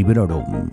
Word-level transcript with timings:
Librorum. 0.00 0.70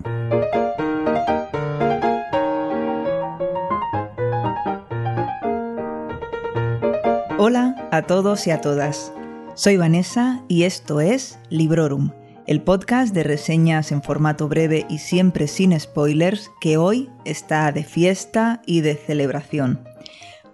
Hola 7.37 7.89
a 7.91 8.03
todos 8.03 8.47
y 8.47 8.51
a 8.51 8.61
todas. 8.61 9.11
Soy 9.53 9.75
Vanessa 9.75 10.41
y 10.47 10.63
esto 10.63 11.01
es 11.01 11.39
Librorum, 11.49 12.11
el 12.45 12.61
podcast 12.61 13.13
de 13.13 13.23
reseñas 13.23 13.91
en 13.91 14.01
formato 14.01 14.47
breve 14.47 14.85
y 14.89 14.99
siempre 14.99 15.47
sin 15.47 15.77
spoilers 15.77 16.49
que 16.61 16.77
hoy 16.77 17.09
está 17.25 17.69
de 17.73 17.83
fiesta 17.83 18.61
y 18.65 18.79
de 18.79 18.95
celebración. 18.95 19.83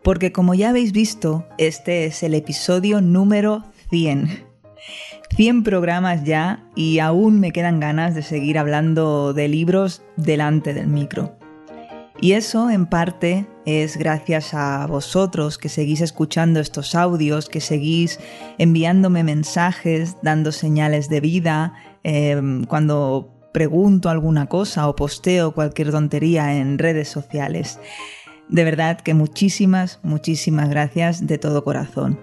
Porque 0.02 0.32
como 0.32 0.56
ya 0.56 0.70
habéis 0.70 0.94
visto, 0.94 1.46
este 1.60 2.06
es 2.06 2.24
el 2.24 2.34
episodio 2.34 3.02
número 3.02 3.66
100. 3.92 4.53
100 5.36 5.64
programas 5.64 6.24
ya 6.24 6.64
y 6.76 7.00
aún 7.00 7.40
me 7.40 7.52
quedan 7.52 7.80
ganas 7.80 8.14
de 8.14 8.22
seguir 8.22 8.60
hablando 8.60 9.34
de 9.34 9.48
libros 9.48 10.04
delante 10.16 10.74
del 10.74 10.88
micro. 10.88 11.36
Y 12.22 12.34
eso 12.34 12.70
en 12.70 12.86
parte 12.86 13.48
es 13.66 13.98
gracias 13.98 14.54
a 14.54 14.86
vosotros 14.86 15.58
que 15.58 15.70
seguís 15.70 16.02
escuchando 16.02 16.60
estos 16.60 16.94
audios, 16.94 17.50
que 17.50 17.62
seguís 17.62 18.20
enviándome 18.60 19.24
mensajes, 19.24 20.18
dando 20.22 20.52
señales 20.52 21.10
de 21.10 21.20
vida, 21.20 21.74
em, 22.04 22.64
cuando 22.66 23.34
pregunto 23.52 24.10
alguna 24.10 24.46
cosa 24.46 24.88
o 24.88 24.96
posteo 24.96 25.54
cualquier 25.54 25.92
tontería 25.92 26.56
en 26.56 26.78
redes 26.78 27.10
sociales. 27.10 27.80
De 28.50 28.64
verdad 28.64 29.02
que 29.02 29.14
muchísimas, 29.14 30.00
muchísimas 30.04 30.70
gracias 30.70 31.26
de 31.26 31.38
todo 31.40 31.64
corazón. 31.64 32.20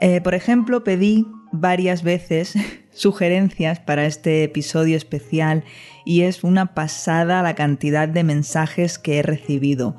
Eh, 0.00 0.20
por 0.20 0.34
ejemplo, 0.34 0.84
pedí 0.84 1.26
varias 1.60 2.02
veces 2.02 2.54
sugerencias 2.92 3.80
para 3.80 4.06
este 4.06 4.44
episodio 4.44 4.96
especial 4.96 5.64
y 6.04 6.22
es 6.22 6.44
una 6.44 6.74
pasada 6.74 7.42
la 7.42 7.54
cantidad 7.54 8.08
de 8.08 8.24
mensajes 8.24 8.98
que 8.98 9.18
he 9.18 9.22
recibido. 9.22 9.96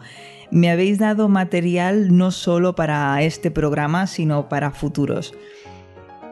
Me 0.50 0.72
habéis 0.72 0.98
dado 0.98 1.28
material 1.28 2.16
no 2.16 2.32
solo 2.32 2.76
para 2.76 3.22
este 3.22 3.52
programa, 3.52 4.08
sino 4.08 4.48
para 4.48 4.72
futuros. 4.72 5.34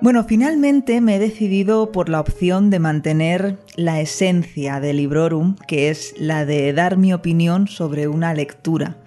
Bueno, 0.01 0.23
finalmente 0.23 1.01
me 1.01 1.15
he 1.15 1.19
decidido 1.19 1.91
por 1.91 2.09
la 2.09 2.19
opción 2.19 2.69
de 2.69 2.79
mantener 2.79 3.57
la 3.75 4.01
esencia 4.01 4.79
de 4.79 4.93
Librorum, 4.93 5.55
que 5.67 5.89
es 5.89 6.13
la 6.17 6.45
de 6.45 6.73
dar 6.73 6.97
mi 6.97 7.13
opinión 7.13 7.67
sobre 7.67 8.07
una 8.07 8.33
lectura. 8.33 8.97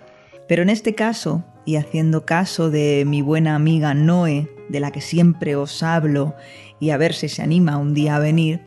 Pero 0.49 0.63
en 0.63 0.71
este 0.71 0.95
caso, 0.95 1.45
y 1.65 1.77
haciendo 1.77 2.25
caso 2.25 2.71
de 2.71 3.05
mi 3.07 3.21
buena 3.21 3.55
amiga 3.55 3.93
Noé, 3.95 4.49
de 4.69 4.81
la 4.81 4.91
que 4.91 5.01
siempre 5.01 5.57
os 5.57 5.83
hablo, 5.83 6.35
y 6.81 6.91
a 6.91 6.97
ver 6.97 7.15
si 7.15 7.29
se 7.29 7.43
anima 7.43 7.77
un 7.77 7.95
día 7.95 8.17
a 8.17 8.21
venir, 8.21 8.61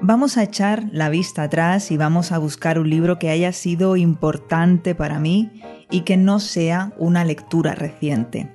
vamos 0.00 0.36
a 0.36 0.42
echar 0.42 0.84
la 0.92 1.08
vista 1.08 1.44
atrás 1.44 1.90
y 1.90 1.96
vamos 1.96 2.32
a 2.32 2.38
buscar 2.38 2.78
un 2.78 2.88
libro 2.88 3.18
que 3.18 3.30
haya 3.30 3.52
sido 3.52 3.96
importante 3.96 4.94
para 4.94 5.18
mí 5.18 5.62
y 5.90 6.02
que 6.02 6.16
no 6.16 6.40
sea 6.40 6.92
una 6.98 7.24
lectura 7.24 7.74
reciente. 7.74 8.52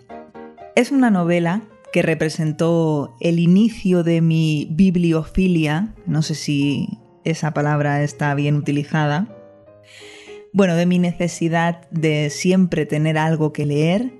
Es 0.76 0.92
una 0.92 1.12
novela 1.12 1.62
que 1.92 2.02
representó 2.02 3.16
el 3.20 3.40
inicio 3.40 4.04
de 4.04 4.22
mi 4.22 4.68
bibliofilia, 4.72 5.94
no 6.08 6.24
sé 6.24 6.34
si 6.34 7.00
esa 7.24 7.54
palabra 7.54 8.04
está 8.04 8.34
bien 8.34 8.56
utilizada, 8.56 9.28
bueno, 10.54 10.76
de 10.76 10.86
mi 10.86 11.00
necesidad 11.00 11.90
de 11.90 12.30
siempre 12.30 12.86
tener 12.86 13.18
algo 13.18 13.54
que 13.54 13.66
leer 13.66 14.14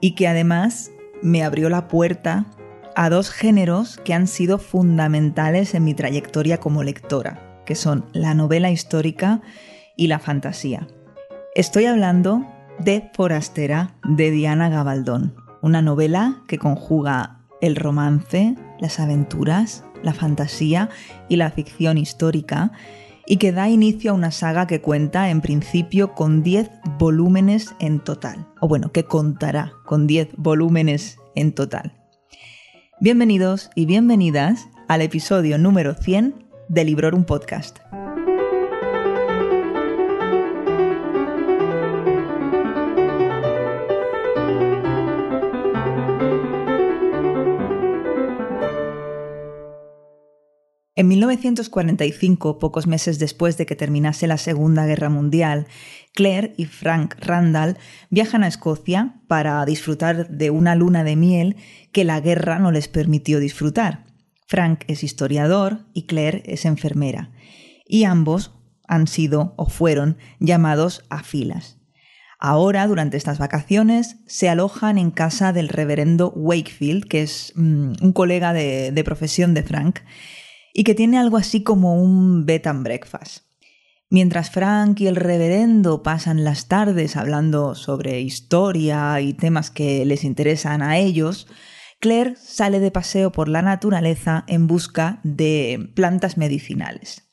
y 0.00 0.14
que 0.14 0.28
además 0.28 0.90
me 1.26 1.42
abrió 1.42 1.68
la 1.68 1.88
puerta 1.88 2.46
a 2.94 3.10
dos 3.10 3.30
géneros 3.30 3.98
que 4.04 4.14
han 4.14 4.28
sido 4.28 4.58
fundamentales 4.58 5.74
en 5.74 5.82
mi 5.82 5.92
trayectoria 5.92 6.58
como 6.58 6.84
lectora, 6.84 7.62
que 7.66 7.74
son 7.74 8.06
la 8.12 8.32
novela 8.32 8.70
histórica 8.70 9.40
y 9.96 10.06
la 10.06 10.20
fantasía. 10.20 10.86
Estoy 11.56 11.86
hablando 11.86 12.46
de 12.78 13.10
Forastera 13.12 13.96
de 14.04 14.30
Diana 14.30 14.68
Gabaldón, 14.68 15.34
una 15.62 15.82
novela 15.82 16.44
que 16.46 16.58
conjuga 16.58 17.40
el 17.60 17.74
romance, 17.74 18.54
las 18.78 19.00
aventuras, 19.00 19.82
la 20.04 20.14
fantasía 20.14 20.90
y 21.28 21.36
la 21.36 21.50
ficción 21.50 21.98
histórica 21.98 22.70
y 23.26 23.38
que 23.38 23.50
da 23.50 23.68
inicio 23.68 24.12
a 24.12 24.14
una 24.14 24.30
saga 24.30 24.66
que 24.66 24.80
cuenta 24.80 25.28
en 25.30 25.40
principio 25.40 26.14
con 26.14 26.44
10 26.44 26.70
volúmenes 26.98 27.74
en 27.80 27.98
total, 27.98 28.46
o 28.60 28.68
bueno, 28.68 28.92
que 28.92 29.04
contará 29.04 29.72
con 29.84 30.06
10 30.06 30.36
volúmenes 30.36 31.18
en 31.36 31.52
total. 31.52 31.92
Bienvenidos 33.00 33.70
y 33.76 33.86
bienvenidas 33.86 34.66
al 34.88 35.02
episodio 35.02 35.58
número 35.58 35.94
100 35.94 36.34
de 36.68 36.84
Librorum 36.84 37.24
Podcast. 37.24 37.78
En 50.98 51.08
1945, 51.08 52.58
pocos 52.58 52.86
meses 52.86 53.18
después 53.18 53.58
de 53.58 53.66
que 53.66 53.76
terminase 53.76 54.26
la 54.26 54.38
Segunda 54.38 54.86
Guerra 54.86 55.10
Mundial, 55.10 55.66
Claire 56.14 56.54
y 56.56 56.64
Frank 56.64 57.16
Randall 57.20 57.76
viajan 58.08 58.42
a 58.42 58.48
Escocia 58.48 59.20
para 59.28 59.62
disfrutar 59.66 60.30
de 60.30 60.48
una 60.48 60.74
luna 60.74 61.04
de 61.04 61.14
miel 61.14 61.56
que 61.92 62.04
la 62.04 62.18
guerra 62.20 62.58
no 62.58 62.72
les 62.72 62.88
permitió 62.88 63.40
disfrutar. 63.40 64.06
Frank 64.48 64.84
es 64.86 65.04
historiador 65.04 65.80
y 65.92 66.06
Claire 66.06 66.42
es 66.46 66.64
enfermera, 66.64 67.30
y 67.86 68.04
ambos 68.04 68.52
han 68.88 69.06
sido 69.06 69.52
o 69.58 69.68
fueron 69.68 70.16
llamados 70.40 71.04
a 71.10 71.22
filas. 71.22 71.78
Ahora, 72.38 72.86
durante 72.86 73.18
estas 73.18 73.38
vacaciones, 73.38 74.16
se 74.26 74.48
alojan 74.48 74.96
en 74.96 75.10
casa 75.10 75.52
del 75.52 75.68
reverendo 75.68 76.32
Wakefield, 76.34 77.04
que 77.04 77.22
es 77.22 77.52
mm, 77.54 77.92
un 78.00 78.12
colega 78.12 78.54
de, 78.54 78.92
de 78.92 79.04
profesión 79.04 79.52
de 79.52 79.62
Frank, 79.62 80.00
y 80.78 80.84
que 80.84 80.94
tiene 80.94 81.16
algo 81.16 81.38
así 81.38 81.62
como 81.62 81.94
un 81.94 82.44
bed 82.44 82.66
and 82.66 82.84
breakfast. 82.84 83.46
Mientras 84.10 84.50
Frank 84.50 85.00
y 85.00 85.06
el 85.06 85.16
reverendo 85.16 86.02
pasan 86.02 86.44
las 86.44 86.68
tardes 86.68 87.16
hablando 87.16 87.74
sobre 87.74 88.20
historia 88.20 89.18
y 89.22 89.32
temas 89.32 89.70
que 89.70 90.04
les 90.04 90.22
interesan 90.22 90.82
a 90.82 90.98
ellos, 90.98 91.46
Claire 91.98 92.34
sale 92.36 92.78
de 92.78 92.90
paseo 92.90 93.32
por 93.32 93.48
la 93.48 93.62
naturaleza 93.62 94.44
en 94.48 94.66
busca 94.66 95.18
de 95.24 95.90
plantas 95.94 96.36
medicinales. 96.36 97.26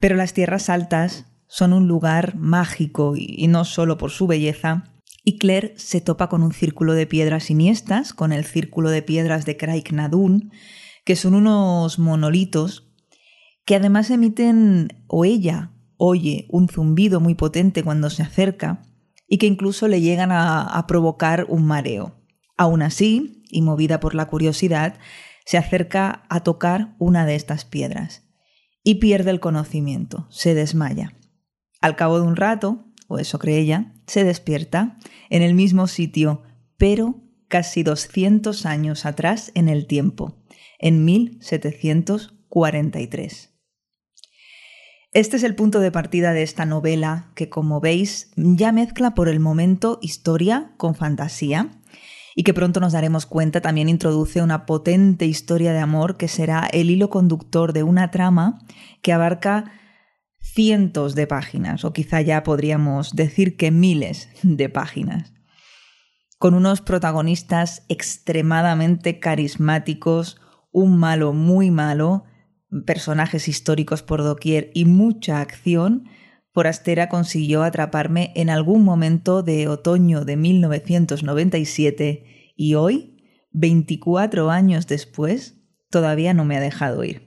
Pero 0.00 0.16
las 0.16 0.32
tierras 0.32 0.70
altas 0.70 1.26
son 1.48 1.74
un 1.74 1.88
lugar 1.88 2.34
mágico 2.36 3.12
y 3.14 3.46
no 3.46 3.66
solo 3.66 3.98
por 3.98 4.10
su 4.10 4.26
belleza, 4.26 4.84
y 5.22 5.36
Claire 5.36 5.74
se 5.76 6.00
topa 6.00 6.30
con 6.30 6.42
un 6.42 6.52
círculo 6.52 6.94
de 6.94 7.06
piedras 7.06 7.44
siniestras, 7.44 8.14
con 8.14 8.32
el 8.32 8.46
círculo 8.46 8.88
de 8.88 9.02
piedras 9.02 9.44
de 9.44 9.58
Craig 9.58 9.92
Nadun, 9.92 10.50
que 11.04 11.14
son 11.14 11.34
unos 11.34 12.00
monolitos 12.00 12.85
que 13.66 13.76
además 13.76 14.10
emiten, 14.10 15.04
o 15.08 15.26
ella 15.26 15.72
oye 15.98 16.46
un 16.50 16.68
zumbido 16.68 17.20
muy 17.20 17.34
potente 17.34 17.82
cuando 17.82 18.10
se 18.10 18.22
acerca, 18.22 18.82
y 19.28 19.38
que 19.38 19.46
incluso 19.46 19.88
le 19.88 20.00
llegan 20.00 20.30
a, 20.32 20.84
provocar 20.86 21.46
un 21.48 21.66
mareo. 21.66 22.14
Aún 22.56 22.82
así, 22.82 23.42
y 23.50 23.62
movida 23.62 23.98
por 23.98 24.14
la 24.14 24.26
curiosidad, 24.26 25.00
se 25.44 25.58
acerca 25.58 26.22
a 26.28 26.44
tocar 26.44 26.94
una 26.98 27.26
de 27.26 27.34
estas 27.34 27.64
piedras 27.64 28.22
y 28.84 28.94
pierde 28.96 29.30
el 29.32 29.40
conocimiento, 29.40 30.28
se 30.30 30.54
desmaya. 30.54 31.16
Al 31.80 31.96
cabo 31.96 32.20
de 32.20 32.26
un 32.26 32.36
rato, 32.36 32.84
o 33.08 33.18
eso 33.18 33.40
cree 33.40 33.58
ella, 33.58 33.94
se 34.06 34.22
despierta 34.22 34.96
en 35.28 35.42
el 35.42 35.54
mismo 35.54 35.88
sitio, 35.88 36.44
pero 36.76 37.24
casi 37.48 37.82
200 37.82 38.64
años 38.64 39.06
atrás 39.06 39.50
en 39.54 39.68
el 39.68 39.88
tiempo, 39.88 40.36
en 40.78 41.04
1743. 41.04 43.55
Este 45.16 45.38
es 45.38 45.44
el 45.44 45.54
punto 45.54 45.80
de 45.80 45.90
partida 45.90 46.34
de 46.34 46.42
esta 46.42 46.66
novela 46.66 47.30
que, 47.34 47.48
como 47.48 47.80
veis, 47.80 48.30
ya 48.36 48.70
mezcla 48.70 49.14
por 49.14 49.30
el 49.30 49.40
momento 49.40 49.98
historia 50.02 50.74
con 50.76 50.94
fantasía 50.94 51.70
y 52.34 52.42
que 52.42 52.52
pronto 52.52 52.80
nos 52.80 52.92
daremos 52.92 53.24
cuenta 53.24 53.62
también 53.62 53.88
introduce 53.88 54.42
una 54.42 54.66
potente 54.66 55.24
historia 55.24 55.72
de 55.72 55.78
amor 55.78 56.18
que 56.18 56.28
será 56.28 56.68
el 56.70 56.90
hilo 56.90 57.08
conductor 57.08 57.72
de 57.72 57.82
una 57.82 58.10
trama 58.10 58.58
que 59.00 59.14
abarca 59.14 59.72
cientos 60.38 61.14
de 61.14 61.26
páginas, 61.26 61.86
o 61.86 61.94
quizá 61.94 62.20
ya 62.20 62.42
podríamos 62.42 63.16
decir 63.16 63.56
que 63.56 63.70
miles 63.70 64.28
de 64.42 64.68
páginas, 64.68 65.32
con 66.38 66.52
unos 66.52 66.82
protagonistas 66.82 67.86
extremadamente 67.88 69.18
carismáticos, 69.18 70.38
un 70.72 70.98
malo 70.98 71.32
muy 71.32 71.70
malo, 71.70 72.26
personajes 72.84 73.48
históricos 73.48 74.02
por 74.02 74.22
doquier 74.22 74.70
y 74.74 74.84
mucha 74.84 75.40
acción, 75.40 76.08
Forastera 76.52 77.08
consiguió 77.08 77.62
atraparme 77.62 78.32
en 78.34 78.48
algún 78.48 78.82
momento 78.82 79.42
de 79.42 79.68
otoño 79.68 80.24
de 80.24 80.36
1997 80.36 82.52
y 82.56 82.74
hoy, 82.74 83.22
24 83.52 84.50
años 84.50 84.86
después, 84.86 85.60
todavía 85.90 86.34
no 86.34 86.44
me 86.44 86.56
ha 86.56 86.60
dejado 86.60 87.04
ir. 87.04 87.26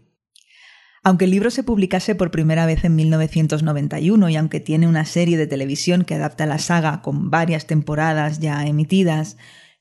Aunque 1.03 1.25
el 1.25 1.31
libro 1.31 1.49
se 1.49 1.63
publicase 1.63 2.15
por 2.15 2.31
primera 2.31 2.65
vez 2.65 2.83
en 2.83 2.95
1991 2.95 4.29
y 4.29 4.35
aunque 4.35 4.59
tiene 4.59 4.87
una 4.87 5.05
serie 5.05 5.37
de 5.37 5.47
televisión 5.47 6.03
que 6.03 6.15
adapta 6.15 6.45
la 6.45 6.57
saga 6.57 7.01
con 7.01 7.29
varias 7.29 7.67
temporadas 7.67 8.39
ya 8.39 8.65
emitidas, 8.65 9.37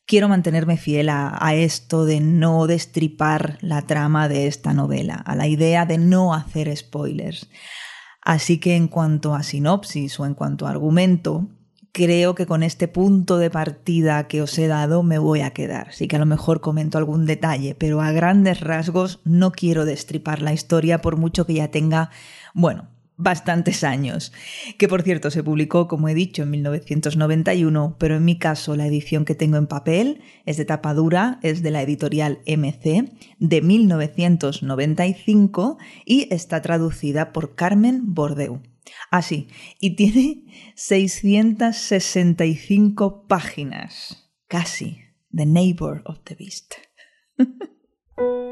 quiero 0.08 0.28
mantenerme 0.28 0.78
fiel 0.78 1.10
a, 1.10 1.54
esto 1.54 2.06
de 2.06 2.20
no 2.20 2.66
destripar 2.66 3.58
la 3.60 3.82
trama 3.82 4.26
de 4.26 4.46
esta 4.46 4.72
novela, 4.72 5.14
a 5.14 5.36
la 5.36 5.46
idea 5.46 5.84
de 5.84 5.98
no 5.98 6.34
hacer 6.34 6.74
spoilers. 6.74 7.48
Así 8.22 8.58
que 8.58 8.74
en 8.74 8.88
cuanto 8.88 9.34
a 9.34 9.42
sinopsis 9.42 10.18
o 10.18 10.24
en 10.24 10.34
cuanto 10.34 10.66
a 10.66 10.70
argumento, 10.70 11.46
creo 11.92 12.34
que 12.34 12.46
con 12.46 12.62
este 12.62 12.88
punto 12.88 13.36
de 13.36 13.50
partida 13.50 14.28
que 14.28 14.40
os 14.40 14.58
he 14.58 14.66
dado 14.66 15.02
me 15.02 15.18
voy 15.18 15.42
a 15.42 15.50
quedar. 15.50 15.92
Sí 15.92 16.08
que 16.08 16.16
a 16.16 16.20
lo 16.20 16.26
mejor 16.26 16.62
comento 16.62 16.96
algún 16.96 17.26
detalle, 17.26 17.74
pero 17.74 18.00
a 18.00 18.10
grandes 18.10 18.60
rasgos 18.60 19.20
no 19.24 19.52
quiero 19.52 19.84
destripar 19.84 20.40
la 20.40 20.54
historia 20.54 21.02
por 21.02 21.18
mucho 21.18 21.44
que 21.44 21.54
ya 21.54 21.68
tenga, 21.68 22.10
bueno, 22.54 22.88
bastantes 23.18 23.84
años. 23.84 24.32
Que 24.78 24.88
por 24.88 25.02
cierto 25.02 25.30
se 25.30 25.42
publicó, 25.42 25.86
como 25.88 26.08
he 26.08 26.14
dicho, 26.14 26.44
en 26.44 26.52
1991, 26.52 27.96
pero 27.98 28.16
en 28.16 28.24
mi 28.24 28.38
caso 28.38 28.74
la 28.76 28.86
edición 28.86 29.26
que 29.26 29.34
tengo 29.34 29.58
en 29.58 29.66
papel 29.66 30.22
es 30.46 30.56
de 30.56 30.64
tapa 30.64 30.94
dura, 30.94 31.38
es 31.42 31.62
de 31.62 31.70
la 31.70 31.82
editorial 31.82 32.38
MC 32.46 33.12
de 33.38 33.60
1995 33.60 35.76
y 36.06 36.32
está 36.32 36.62
traducida 36.62 37.34
por 37.34 37.54
Carmen 37.54 38.14
Bordeu. 38.14 38.62
Así, 39.10 39.48
ah, 39.50 39.54
y 39.80 39.96
tiene 39.96 40.44
665 40.76 43.26
páginas. 43.26 44.30
Casi. 44.46 45.00
The 45.30 45.44
Neighbor 45.44 46.00
of 46.06 46.20
the 46.24 46.34
Beast. 46.34 46.72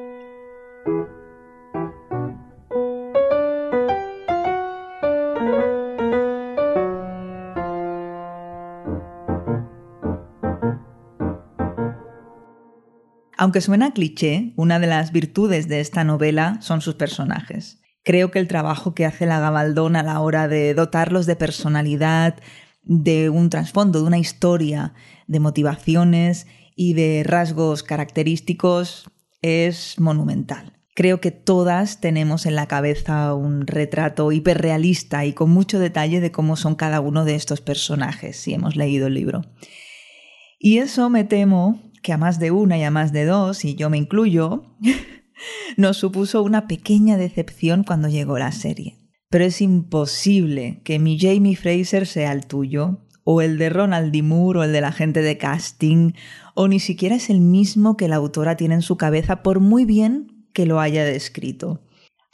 Aunque 13.36 13.60
suena 13.60 13.92
cliché, 13.92 14.52
una 14.56 14.78
de 14.78 14.86
las 14.86 15.12
virtudes 15.12 15.68
de 15.68 15.80
esta 15.80 16.04
novela 16.04 16.58
son 16.62 16.80
sus 16.80 16.94
personajes. 16.94 17.82
Creo 18.02 18.30
que 18.30 18.38
el 18.38 18.48
trabajo 18.48 18.94
que 18.94 19.04
hace 19.04 19.26
la 19.26 19.40
Gabaldón 19.40 19.96
a 19.96 20.02
la 20.02 20.20
hora 20.20 20.48
de 20.48 20.72
dotarlos 20.74 21.26
de 21.26 21.36
personalidad, 21.36 22.36
de 22.82 23.28
un 23.28 23.50
trasfondo, 23.50 24.00
de 24.00 24.06
una 24.06 24.18
historia, 24.18 24.94
de 25.26 25.40
motivaciones 25.40 26.46
y 26.76 26.94
de 26.94 27.24
rasgos 27.26 27.82
característicos 27.82 29.10
es 29.42 29.98
monumental. 29.98 30.72
Creo 30.94 31.20
que 31.20 31.30
todas 31.30 32.00
tenemos 32.00 32.46
en 32.46 32.54
la 32.54 32.68
cabeza 32.68 33.34
un 33.34 33.66
retrato 33.66 34.32
hiperrealista 34.32 35.26
y 35.26 35.34
con 35.34 35.50
mucho 35.50 35.78
detalle 35.78 36.20
de 36.20 36.32
cómo 36.32 36.56
son 36.56 36.74
cada 36.74 37.00
uno 37.00 37.26
de 37.26 37.34
estos 37.34 37.60
personajes, 37.60 38.38
si 38.38 38.54
hemos 38.54 38.76
leído 38.76 39.08
el 39.08 39.14
libro. 39.14 39.42
Y 40.58 40.78
eso 40.78 41.10
me 41.10 41.24
temo 41.24 41.82
que 42.06 42.12
a 42.12 42.18
más 42.18 42.38
de 42.38 42.52
una 42.52 42.78
y 42.78 42.84
a 42.84 42.92
más 42.92 43.12
de 43.12 43.24
dos, 43.24 43.64
y 43.64 43.74
yo 43.74 43.90
me 43.90 43.98
incluyo, 43.98 44.62
nos 45.76 45.96
supuso 45.96 46.44
una 46.44 46.68
pequeña 46.68 47.16
decepción 47.16 47.82
cuando 47.82 48.06
llegó 48.06 48.38
la 48.38 48.52
serie. 48.52 48.96
Pero 49.28 49.44
es 49.44 49.60
imposible 49.60 50.82
que 50.84 51.00
mi 51.00 51.18
Jamie 51.18 51.56
Fraser 51.56 52.06
sea 52.06 52.30
el 52.30 52.46
tuyo, 52.46 53.00
o 53.24 53.42
el 53.42 53.58
de 53.58 53.70
Ronald 53.70 54.12
D. 54.12 54.22
Moore, 54.22 54.60
o 54.60 54.62
el 54.62 54.72
de 54.72 54.80
la 54.80 54.92
gente 54.92 55.20
de 55.20 55.36
casting, 55.36 56.12
o 56.54 56.68
ni 56.68 56.78
siquiera 56.78 57.16
es 57.16 57.28
el 57.28 57.40
mismo 57.40 57.96
que 57.96 58.06
la 58.06 58.14
autora 58.16 58.56
tiene 58.56 58.76
en 58.76 58.82
su 58.82 58.96
cabeza, 58.96 59.42
por 59.42 59.58
muy 59.58 59.84
bien 59.84 60.46
que 60.54 60.64
lo 60.64 60.78
haya 60.78 61.04
descrito. 61.04 61.82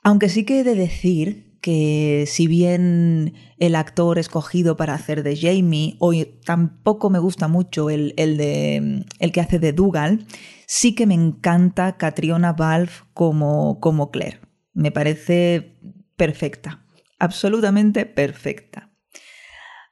Aunque 0.03 0.29
sí 0.29 0.45
que 0.45 0.61
he 0.61 0.65
de 0.65 0.75
decir 0.75 1.52
que 1.63 2.25
si 2.27 2.49
bien 2.49 3.35
el 3.59 3.77
actor 3.77 4.19
escogido 4.19 4.77
para 4.77 4.95
hacer 4.95 5.23
de 5.23 5.37
Jamie, 5.37 5.97
o 6.01 6.13
tampoco 6.45 7.09
me 7.09 7.21
gusta 7.21 7.49
mucho 7.49 7.89
el, 7.89 8.13
el, 8.19 8.37
de, 8.37 9.07
el 9.21 9.33
que 9.33 9.41
hace 9.41 9.59
de 9.59 9.73
Dougal, 9.73 10.27
sí 10.67 10.95
que 10.95 11.07
me 11.07 11.15
encanta 11.15 11.97
Catriona 11.97 12.53
Valve 12.53 12.93
como, 13.15 13.79
como 13.81 14.11
Claire. 14.11 14.41
Me 14.75 14.91
parece 14.91 15.79
perfecta, 16.17 16.85
absolutamente 17.19 18.07
perfecta. 18.07 18.91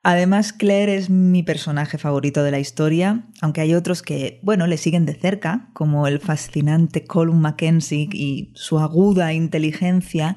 Además, 0.02 0.54
Claire 0.54 0.96
es 0.96 1.10
mi 1.10 1.42
personaje 1.42 1.98
favorito 1.98 2.42
de 2.42 2.50
la 2.50 2.58
historia, 2.58 3.26
aunque 3.42 3.60
hay 3.60 3.74
otros 3.74 4.02
que, 4.02 4.40
bueno, 4.42 4.66
le 4.66 4.78
siguen 4.78 5.04
de 5.04 5.14
cerca, 5.14 5.68
como 5.74 6.06
el 6.06 6.20
fascinante 6.20 7.04
Colin 7.04 7.38
Mackenzie 7.38 8.08
y 8.10 8.50
su 8.54 8.78
aguda 8.78 9.34
inteligencia, 9.34 10.36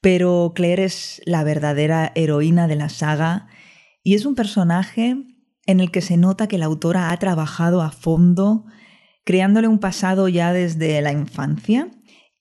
pero 0.00 0.52
Claire 0.54 0.84
es 0.84 1.20
la 1.26 1.44
verdadera 1.44 2.12
heroína 2.14 2.66
de 2.66 2.76
la 2.76 2.88
saga 2.88 3.48
y 4.02 4.14
es 4.14 4.24
un 4.24 4.34
personaje 4.34 5.16
en 5.66 5.80
el 5.80 5.90
que 5.90 6.00
se 6.00 6.16
nota 6.16 6.48
que 6.48 6.58
la 6.58 6.66
autora 6.66 7.10
ha 7.10 7.16
trabajado 7.18 7.82
a 7.82 7.90
fondo 7.90 8.64
creándole 9.24 9.68
un 9.68 9.78
pasado 9.78 10.28
ya 10.28 10.52
desde 10.52 11.00
la 11.02 11.12
infancia 11.12 11.90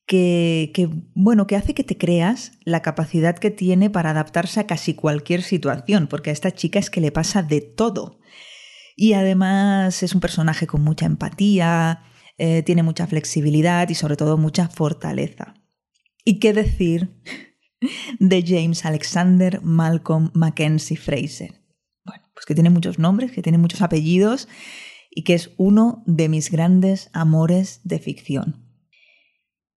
que, 0.09 0.89
bueno, 1.13 1.45
que 1.45 1.55
hace 1.55 1.75
que 1.75 1.83
te 1.83 1.95
creas 1.95 2.53
la 2.63 2.81
capacidad 2.81 3.37
que 3.37 3.51
tiene 3.51 3.91
para 3.91 4.09
adaptarse 4.09 4.59
a 4.59 4.65
casi 4.65 4.95
cualquier 4.95 5.43
situación, 5.43 6.07
porque 6.07 6.31
a 6.31 6.33
esta 6.33 6.51
chica 6.51 6.79
es 6.79 6.89
que 6.89 6.99
le 6.99 7.11
pasa 7.11 7.43
de 7.43 7.61
todo. 7.61 8.19
Y 8.95 9.13
además 9.13 10.01
es 10.01 10.15
un 10.15 10.19
personaje 10.19 10.65
con 10.65 10.81
mucha 10.81 11.05
empatía, 11.05 12.01
eh, 12.39 12.63
tiene 12.63 12.81
mucha 12.81 13.05
flexibilidad 13.05 13.87
y 13.87 13.93
sobre 13.93 14.17
todo 14.17 14.35
mucha 14.35 14.67
fortaleza. 14.67 15.53
¿Y 16.25 16.39
qué 16.39 16.53
decir 16.53 17.13
de 18.19 18.43
James 18.45 18.85
Alexander 18.85 19.61
Malcolm 19.61 20.31
Mackenzie 20.33 20.97
Fraser? 20.97 21.61
Bueno, 22.05 22.23
pues 22.33 22.45
que 22.45 22.55
tiene 22.55 22.69
muchos 22.69 22.99
nombres, 22.99 23.31
que 23.31 23.41
tiene 23.41 23.57
muchos 23.57 23.81
apellidos 23.81 24.47
y 25.11 25.23
que 25.23 25.33
es 25.33 25.51
uno 25.57 26.03
de 26.05 26.29
mis 26.29 26.51
grandes 26.51 27.09
amores 27.13 27.81
de 27.83 27.99
ficción. 27.99 28.65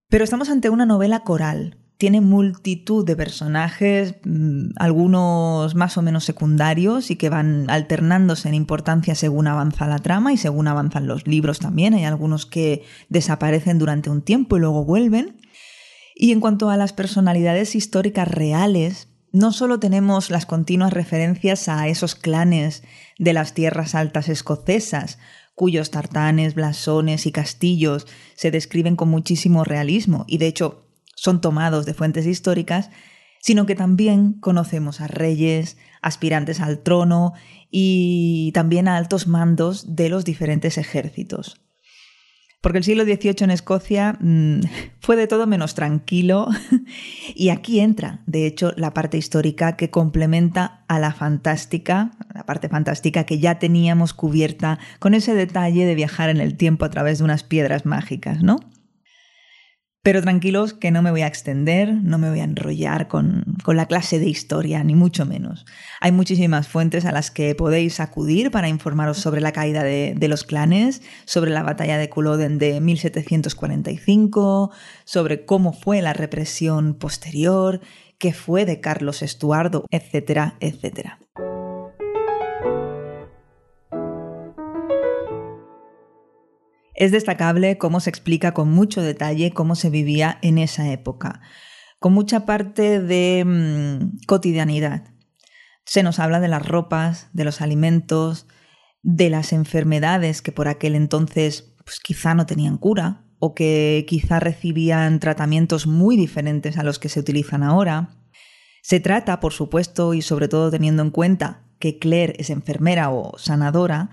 Pero 0.09 0.23
estamos 0.23 0.49
ante 0.49 0.69
una 0.69 0.85
novela 0.85 1.21
coral. 1.21 1.79
Tiene 1.97 2.21
multitud 2.21 3.05
de 3.05 3.15
personajes, 3.15 4.15
mm, 4.23 4.71
algunos 4.75 5.73
más 5.75 5.97
o 5.97 6.01
menos 6.01 6.23
secundarios 6.23 7.09
y 7.09 7.15
que 7.15 7.29
van 7.29 7.69
alternándose 7.69 8.49
en 8.49 8.55
importancia 8.55 9.15
según 9.15 9.47
avanza 9.47 9.87
la 9.87 9.99
trama 9.99 10.33
y 10.33 10.37
según 10.37 10.67
avanzan 10.67 11.07
los 11.07 11.25
libros 11.27 11.59
también. 11.59 11.93
Hay 11.93 12.03
algunos 12.03 12.45
que 12.45 12.83
desaparecen 13.09 13.79
durante 13.79 14.09
un 14.09 14.21
tiempo 14.21 14.57
y 14.57 14.59
luego 14.59 14.85
vuelven. 14.85 15.37
Y 16.15 16.31
en 16.31 16.39
cuanto 16.39 16.69
a 16.69 16.77
las 16.77 16.93
personalidades 16.93 17.75
históricas 17.75 18.27
reales, 18.27 19.07
no 19.31 19.51
solo 19.51 19.79
tenemos 19.79 20.29
las 20.29 20.45
continuas 20.45 20.93
referencias 20.93 21.67
a 21.67 21.87
esos 21.87 22.13
clanes 22.15 22.83
de 23.17 23.33
las 23.33 23.53
tierras 23.53 23.95
altas 23.95 24.29
escocesas, 24.29 25.17
cuyos 25.55 25.91
tartanes, 25.91 26.53
blasones 26.53 27.25
y 27.25 27.31
castillos 27.31 28.07
se 28.35 28.51
describen 28.51 28.95
con 28.95 29.09
muchísimo 29.09 29.63
realismo 29.63 30.25
y 30.27 30.37
de 30.37 30.47
hecho 30.47 30.87
son 31.15 31.41
tomados 31.41 31.85
de 31.85 31.93
fuentes 31.93 32.25
históricas, 32.25 32.89
sino 33.39 33.65
que 33.65 33.75
también 33.75 34.33
conocemos 34.33 35.01
a 35.01 35.07
reyes, 35.07 35.77
aspirantes 36.01 36.59
al 36.59 36.79
trono 36.79 37.33
y 37.69 38.51
también 38.53 38.87
a 38.87 38.97
altos 38.97 39.27
mandos 39.27 39.95
de 39.95 40.09
los 40.09 40.25
diferentes 40.25 40.77
ejércitos. 40.77 41.59
Porque 42.63 42.77
el 42.77 42.85
siglo 42.85 43.03
XVIII 43.03 43.35
en 43.41 43.51
Escocia 43.51 44.17
mm, 44.21 44.61
fue 45.01 45.17
de 45.17 45.27
todo 45.27 45.45
menos 45.45 45.75
tranquilo 45.75 46.47
y 47.35 47.49
aquí 47.49 47.81
entra, 47.81 48.21
de 48.25 48.47
hecho, 48.47 48.71
la 48.77 48.93
parte 48.93 49.17
histórica 49.17 49.75
que 49.75 49.89
complementa 49.89 50.85
a 50.87 50.97
la 50.97 51.11
fantástica, 51.11 52.11
la 52.33 52.45
parte 52.45 52.69
fantástica 52.69 53.25
que 53.25 53.39
ya 53.39 53.59
teníamos 53.59 54.13
cubierta 54.13 54.79
con 54.99 55.13
ese 55.13 55.33
detalle 55.33 55.85
de 55.85 55.93
viajar 55.93 56.29
en 56.29 56.39
el 56.39 56.55
tiempo 56.55 56.85
a 56.85 56.89
través 56.89 57.17
de 57.17 57.25
unas 57.25 57.43
piedras 57.43 57.85
mágicas, 57.85 58.41
¿no? 58.41 58.59
Pero 60.03 60.21
tranquilos 60.21 60.73
que 60.73 60.91
no 60.91 61.01
me 61.01 61.11
voy 61.11 61.21
a 61.21 61.27
extender, 61.27 61.93
no 61.93 62.17
me 62.17 62.29
voy 62.29 62.41
a 62.41 62.43
enrollar 62.43 63.07
con, 63.07 63.45
la 63.65 63.85
clase 63.85 64.19
de 64.19 64.27
historia, 64.27 64.83
ni 64.83 64.95
mucho 64.95 65.25
menos. 65.25 65.65
Hay 66.01 66.11
muchísimas 66.11 66.67
fuentes 66.67 67.05
a 67.05 67.13
las 67.13 67.31
que 67.31 67.55
podéis 67.55 68.01
acudir 68.01 68.51
para 68.51 68.67
informaros 68.67 69.17
sobre 69.17 69.39
la 69.39 69.53
caída 69.53 69.81
de, 69.81 70.13
de 70.17 70.27
los 70.27 70.43
clanes, 70.43 71.01
sobre 71.23 71.51
la 71.51 71.63
batalla 71.63 71.97
de 71.97 72.09
Culloden 72.09 72.57
de 72.57 72.81
1745, 72.81 74.71
sobre 75.05 75.45
cómo 75.45 75.71
fue 75.71 76.01
la 76.01 76.11
represión 76.11 76.95
posterior, 76.95 77.79
qué 78.17 78.33
fue 78.33 78.65
de 78.65 78.81
Carlos 78.81 79.21
Estuardo, 79.21 79.85
etcétera, 79.89 80.55
etcétera. 80.59 81.22
Es 86.93 87.11
destacable 87.11 87.77
cómo 87.77 87.99
se 87.99 88.09
explica 88.09 88.53
con 88.53 88.71
mucho 88.71 89.01
detalle 89.01 89.51
cómo 89.51 89.75
se 89.75 89.89
vivía 89.89 90.37
en 90.41 90.57
esa 90.57 90.91
época, 90.91 91.41
con 91.99 92.13
mucha 92.13 92.45
parte 92.45 92.99
de 92.99 93.43
mm, 93.45 94.25
cotidianidad. 94.27 95.03
Se 95.85 96.03
nos 96.03 96.19
habla 96.19 96.39
de 96.39 96.47
las 96.47 96.65
ropas, 96.65 97.29
de 97.33 97.43
los 97.43 97.61
alimentos, 97.61 98.47
de 99.01 99.29
las 99.29 99.53
enfermedades 99.53 100.41
que 100.41 100.51
por 100.51 100.67
aquel 100.67 100.95
entonces 100.95 101.73
pues, 101.83 101.99
quizá 101.99 102.33
no 102.33 102.45
tenían 102.45 102.77
cura 102.77 103.25
o 103.39 103.53
que 103.53 104.05
quizá 104.07 104.39
recibían 104.39 105.19
tratamientos 105.19 105.85
muy 105.85 106.15
diferentes 106.15 106.77
a 106.77 106.83
los 106.83 106.99
que 106.99 107.09
se 107.09 107.19
utilizan 107.19 107.63
ahora. 107.63 108.15
Se 108.81 109.01
trata, 109.01 109.41
por 109.41 109.51
supuesto, 109.51 110.13
y 110.13 110.21
sobre 110.21 110.47
todo 110.47 110.71
teniendo 110.71 111.03
en 111.03 111.09
cuenta 111.09 111.63
que 111.79 111.99
Claire 111.99 112.35
es 112.37 112.49
enfermera 112.49 113.09
o 113.09 113.37
sanadora, 113.37 114.11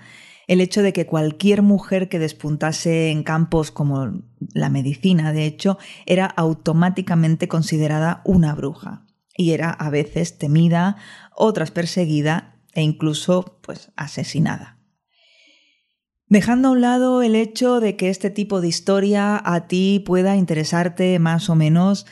el 0.50 0.61
hecho 0.61 0.83
de 0.83 0.92
que 0.92 1.07
cualquier 1.07 1.62
mujer 1.62 2.09
que 2.09 2.19
despuntase 2.19 3.12
en 3.12 3.23
campos 3.23 3.71
como 3.71 4.25
la 4.52 4.69
medicina, 4.69 5.33
de 5.33 5.47
hecho, 5.47 5.78
era 6.07 6.26
automáticamente 6.26 7.47
considerada 7.47 8.21
una 8.25 8.52
bruja 8.57 9.07
y 9.37 9.52
era 9.52 9.71
a 9.71 9.90
veces 9.90 10.38
temida, 10.38 10.97
otras 11.37 11.71
perseguida 11.71 12.57
e 12.75 12.83
incluso 12.83 13.61
pues 13.62 13.92
asesinada. 13.95 14.80
Dejando 16.26 16.66
a 16.66 16.73
un 16.73 16.80
lado 16.80 17.23
el 17.23 17.37
hecho 17.37 17.78
de 17.78 17.95
que 17.95 18.11
este 18.11 18.28
tipo 18.28 18.61
de 18.61 18.66
historia 18.66 19.40
a 19.45 19.69
ti 19.69 20.02
pueda 20.04 20.35
interesarte 20.35 21.21
más 21.21 21.49
o 21.49 21.54
menos, 21.54 22.07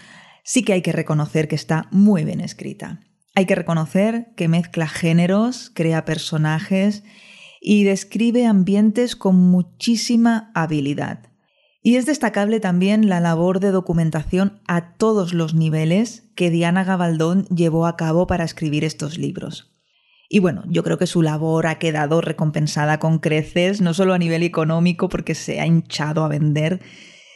sí 0.44 0.62
que 0.62 0.74
hay 0.74 0.82
que 0.82 0.92
reconocer 0.92 1.48
que 1.48 1.56
está 1.56 1.88
muy 1.90 2.22
bien 2.22 2.40
escrita. 2.40 3.00
Hay 3.34 3.46
que 3.46 3.56
reconocer 3.56 4.28
que 4.36 4.46
mezcla 4.46 4.86
géneros, 4.86 5.72
crea 5.74 6.04
personajes 6.04 7.02
y 7.60 7.84
describe 7.84 8.46
ambientes 8.46 9.16
con 9.16 9.36
muchísima 9.36 10.50
habilidad. 10.54 11.28
Y 11.82 11.96
es 11.96 12.06
destacable 12.06 12.60
también 12.60 13.08
la 13.08 13.20
labor 13.20 13.60
de 13.60 13.70
documentación 13.70 14.60
a 14.66 14.94
todos 14.96 15.32
los 15.32 15.54
niveles 15.54 16.30
que 16.34 16.50
Diana 16.50 16.84
Gabaldón 16.84 17.46
llevó 17.46 17.86
a 17.86 17.96
cabo 17.96 18.26
para 18.26 18.44
escribir 18.44 18.84
estos 18.84 19.16
libros. 19.16 19.74
Y 20.28 20.40
bueno, 20.40 20.64
yo 20.66 20.84
creo 20.84 20.98
que 20.98 21.06
su 21.06 21.22
labor 21.22 21.66
ha 21.66 21.78
quedado 21.78 22.20
recompensada 22.20 22.98
con 22.98 23.18
creces, 23.18 23.80
no 23.80 23.94
solo 23.94 24.12
a 24.12 24.18
nivel 24.18 24.42
económico 24.42 25.08
porque 25.08 25.34
se 25.34 25.60
ha 25.60 25.66
hinchado 25.66 26.22
a 26.22 26.28
vender, 26.28 26.80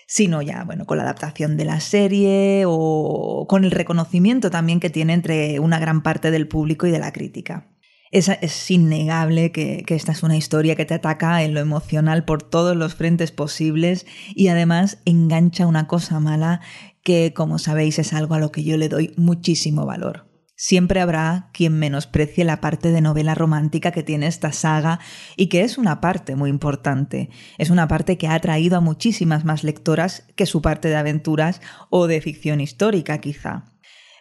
sino 0.06 0.42
ya, 0.42 0.64
bueno, 0.64 0.84
con 0.84 0.98
la 0.98 1.04
adaptación 1.04 1.56
de 1.56 1.64
la 1.64 1.80
serie 1.80 2.64
o 2.66 3.46
con 3.48 3.64
el 3.64 3.70
reconocimiento 3.70 4.50
también 4.50 4.78
que 4.78 4.90
tiene 4.90 5.14
entre 5.14 5.58
una 5.58 5.78
gran 5.78 6.02
parte 6.02 6.30
del 6.30 6.48
público 6.48 6.86
y 6.86 6.90
de 6.90 6.98
la 6.98 7.12
crítica. 7.12 7.71
Es, 8.12 8.70
innegable 8.70 9.52
que, 9.52 9.84
que, 9.86 9.94
esta 9.94 10.12
es 10.12 10.22
una 10.22 10.36
historia 10.36 10.76
que 10.76 10.84
te 10.84 10.94
ataca 10.94 11.42
en 11.42 11.54
lo 11.54 11.60
emocional 11.60 12.24
por 12.24 12.42
todos 12.42 12.76
los 12.76 12.94
frentes 12.94 13.32
posibles 13.32 14.06
y 14.34 14.48
además 14.48 14.98
engancha 15.06 15.66
una 15.66 15.88
cosa 15.88 16.20
mala 16.20 16.60
que, 17.02 17.32
como 17.34 17.58
sabéis, 17.58 17.98
es 17.98 18.12
algo 18.12 18.34
a 18.34 18.38
lo 18.38 18.52
que 18.52 18.64
yo 18.64 18.76
le 18.76 18.90
doy 18.90 19.14
muchísimo 19.16 19.86
valor. 19.86 20.30
Siempre 20.54 21.00
habrá 21.00 21.50
quien 21.52 21.76
menosprecie 21.78 22.44
la 22.44 22.60
parte 22.60 22.92
de 22.92 23.00
novela 23.00 23.34
romántica 23.34 23.90
que 23.90 24.04
tiene 24.04 24.28
esta 24.28 24.52
saga 24.52 25.00
y 25.36 25.48
que 25.48 25.62
es 25.62 25.76
una 25.76 26.00
parte 26.00 26.36
muy 26.36 26.50
importante. 26.50 27.30
Es 27.58 27.70
una 27.70 27.88
parte 27.88 28.16
que 28.16 28.28
ha 28.28 28.34
atraído 28.34 28.76
a 28.76 28.80
muchísimas 28.80 29.44
más 29.44 29.64
lectoras 29.64 30.24
que 30.36 30.46
su 30.46 30.62
parte 30.62 30.88
de 30.88 30.94
aventuras 30.94 31.60
o 31.90 32.06
de 32.06 32.20
ficción 32.20 32.60
histórica 32.60 33.18
quizá. 33.18 33.72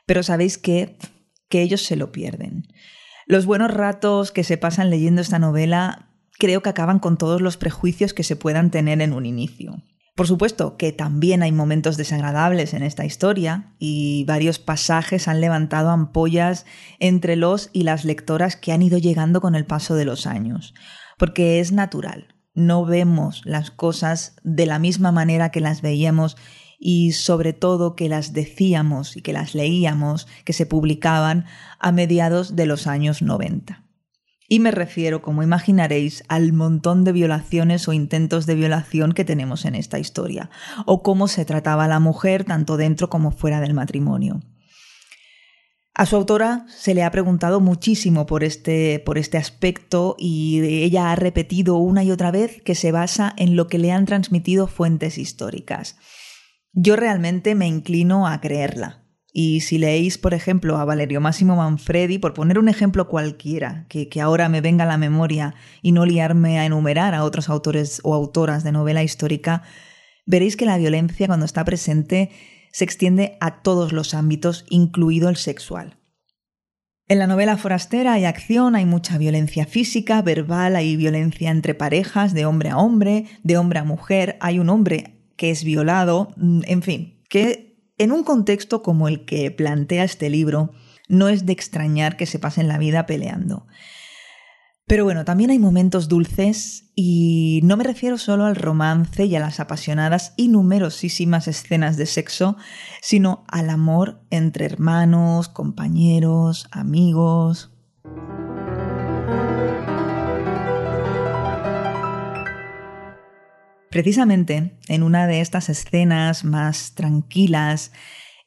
Pero 0.07 0.23
sabéis 0.23 0.57
que, 0.57 0.97
que 1.47 1.61
ellos 1.61 1.83
se 1.85 1.95
lo 1.95 2.11
pierden. 2.11 2.63
Los 3.31 3.45
buenos 3.45 3.73
ratos 3.73 4.33
que 4.33 4.43
se 4.43 4.57
pasan 4.57 4.89
leyendo 4.89 5.21
esta 5.21 5.39
novela 5.39 6.09
creo 6.37 6.61
que 6.61 6.67
acaban 6.67 6.99
con 6.99 7.17
todos 7.17 7.39
los 7.39 7.55
prejuicios 7.55 8.13
que 8.13 8.23
se 8.23 8.35
puedan 8.35 8.71
tener 8.71 8.99
en 8.99 9.13
un 9.13 9.25
inicio. 9.25 9.81
Por 10.17 10.27
supuesto 10.27 10.75
que 10.75 10.91
también 10.91 11.41
hay 11.41 11.53
momentos 11.53 11.95
desagradables 11.95 12.73
en 12.73 12.83
esta 12.83 13.05
historia 13.05 13.73
y 13.79 14.25
varios 14.27 14.59
pasajes 14.59 15.29
han 15.29 15.39
levantado 15.39 15.91
ampollas 15.91 16.65
entre 16.99 17.37
los 17.37 17.69
y 17.71 17.83
las 17.83 18.03
lectoras 18.03 18.57
que 18.57 18.73
han 18.73 18.81
ido 18.81 18.97
llegando 18.97 19.39
con 19.39 19.55
el 19.55 19.65
paso 19.65 19.95
de 19.95 20.03
los 20.03 20.27
años, 20.27 20.73
porque 21.17 21.61
es 21.61 21.71
natural, 21.71 22.35
no 22.53 22.83
vemos 22.83 23.43
las 23.45 23.71
cosas 23.71 24.35
de 24.43 24.65
la 24.65 24.77
misma 24.77 25.13
manera 25.13 25.51
que 25.51 25.61
las 25.61 25.81
veíamos 25.81 26.35
y 26.83 27.11
sobre 27.11 27.53
todo 27.53 27.95
que 27.95 28.09
las 28.09 28.33
decíamos 28.33 29.15
y 29.15 29.21
que 29.21 29.33
las 29.33 29.53
leíamos, 29.53 30.27
que 30.43 30.51
se 30.51 30.65
publicaban 30.65 31.45
a 31.77 31.91
mediados 31.91 32.55
de 32.55 32.65
los 32.65 32.87
años 32.87 33.21
90. 33.21 33.85
Y 34.49 34.59
me 34.59 34.71
refiero, 34.71 35.21
como 35.21 35.43
imaginaréis, 35.43 36.23
al 36.27 36.53
montón 36.53 37.03
de 37.03 37.11
violaciones 37.11 37.87
o 37.87 37.93
intentos 37.93 38.47
de 38.47 38.55
violación 38.55 39.11
que 39.11 39.23
tenemos 39.23 39.63
en 39.65 39.75
esta 39.75 39.99
historia, 39.99 40.49
o 40.87 41.03
cómo 41.03 41.27
se 41.27 41.45
trataba 41.45 41.85
a 41.85 41.87
la 41.87 41.99
mujer 41.99 42.45
tanto 42.45 42.77
dentro 42.77 43.11
como 43.11 43.29
fuera 43.31 43.61
del 43.61 43.75
matrimonio. 43.75 44.41
A 45.93 46.07
su 46.07 46.15
autora 46.15 46.65
se 46.67 46.95
le 46.95 47.03
ha 47.03 47.11
preguntado 47.11 47.59
muchísimo 47.59 48.25
por 48.25 48.43
este, 48.43 48.99
por 49.05 49.19
este 49.19 49.37
aspecto 49.37 50.15
y 50.17 50.61
ella 50.61 51.11
ha 51.11 51.15
repetido 51.15 51.75
una 51.75 52.03
y 52.03 52.09
otra 52.09 52.31
vez 52.31 52.59
que 52.63 52.73
se 52.73 52.91
basa 52.91 53.35
en 53.37 53.55
lo 53.55 53.67
que 53.67 53.77
le 53.77 53.91
han 53.91 54.05
transmitido 54.05 54.65
fuentes 54.65 55.19
históricas. 55.19 55.97
Yo 56.73 56.95
realmente 56.95 57.53
me 57.55 57.67
inclino 57.67 58.27
a 58.27 58.39
creerla. 58.39 59.03
Y 59.33 59.61
si 59.61 59.77
leéis, 59.77 60.17
por 60.17 60.33
ejemplo, 60.33 60.77
a 60.77 60.85
Valerio 60.85 61.21
Máximo 61.21 61.55
Manfredi, 61.55 62.17
por 62.17 62.33
poner 62.33 62.59
un 62.59 62.67
ejemplo 62.67 63.07
cualquiera, 63.07 63.85
que, 63.87 64.09
que, 64.09 64.19
ahora 64.19 64.49
me 64.49 64.59
venga 64.59 64.83
a 64.83 64.87
la 64.87 64.97
memoria 64.97 65.55
y 65.81 65.93
no 65.93 66.05
liarme 66.05 66.59
a 66.59 66.65
enumerar 66.65 67.13
a 67.13 67.23
otros 67.23 67.47
autores 67.47 68.01
o 68.03 68.13
autoras 68.13 68.63
de 68.63 68.73
novela 68.73 69.03
histórica, 69.03 69.63
veréis 70.25 70.57
que 70.57 70.65
la 70.65 70.77
violencia 70.77 71.27
cuando 71.27 71.45
está 71.45 71.63
presente 71.63 72.31
se 72.73 72.83
extiende 72.83 73.37
a 73.39 73.61
todos 73.61 73.93
los 73.93 74.13
ámbitos, 74.13 74.65
incluido 74.69 75.29
el 75.29 75.37
sexual. 75.37 75.97
En 77.07 77.19
la 77.19 77.27
novela 77.27 77.57
forastera 77.57 78.13
hay 78.13 78.25
acción, 78.25 78.75
hay 78.75 78.85
mucha 78.85 79.17
violencia 79.17 79.65
física, 79.65 80.21
verbal, 80.21 80.77
hay 80.77 80.95
violencia 80.95 81.51
entre 81.51 81.73
parejas, 81.73 82.33
de 82.33 82.45
hombre 82.45 82.69
a 82.69 82.77
hombre, 82.77 83.25
de 83.43 83.57
hombre 83.57 83.79
a 83.79 83.83
mujer, 83.83 84.37
hay 84.39 84.59
un 84.59 84.69
hombre 84.69 85.20
que 85.35 85.51
es 85.51 85.63
violado, 85.63 86.29
mm, 86.37 86.61
en 86.65 86.81
fin, 86.81 87.23
que 87.29 87.71
en 87.97 88.11
un 88.11 88.23
contexto 88.23 88.81
como 88.81 89.07
el 89.07 89.25
que 89.25 89.51
plantea 89.51 90.03
este 90.03 90.29
libro, 90.29 90.71
no 91.07 91.27
es 91.29 91.45
de 91.45 91.53
extrañar 91.53 92.17
que 92.17 92.25
se 92.25 92.39
pasen 92.39 92.67
la 92.67 92.77
vida 92.77 93.05
peleando. 93.05 93.67
Pero 94.87 95.05
bueno, 95.05 95.23
también 95.23 95.51
hay 95.51 95.59
momentos 95.59 96.07
dulces 96.07 96.91
y 96.95 97.61
no 97.63 97.77
me 97.77 97.83
refiero 97.83 98.17
solo 98.17 98.45
al 98.45 98.55
romance 98.55 99.25
y 99.25 99.35
a 99.35 99.39
las 99.39 99.59
apasionadas 99.59 100.33
y 100.35 100.47
numerosísimas 100.47 101.47
escenas 101.47 101.95
de 101.95 102.05
sexo, 102.05 102.57
sino 103.01 103.45
al 103.47 103.69
amor 103.69 104.25
entre 104.31 104.65
hermanos, 104.65 105.47
compañeros, 105.47 106.67
amigos. 106.71 107.71
Precisamente 113.91 114.79
en 114.87 115.03
una 115.03 115.27
de 115.27 115.41
estas 115.41 115.67
escenas 115.67 116.45
más 116.45 116.95
tranquilas, 116.95 117.91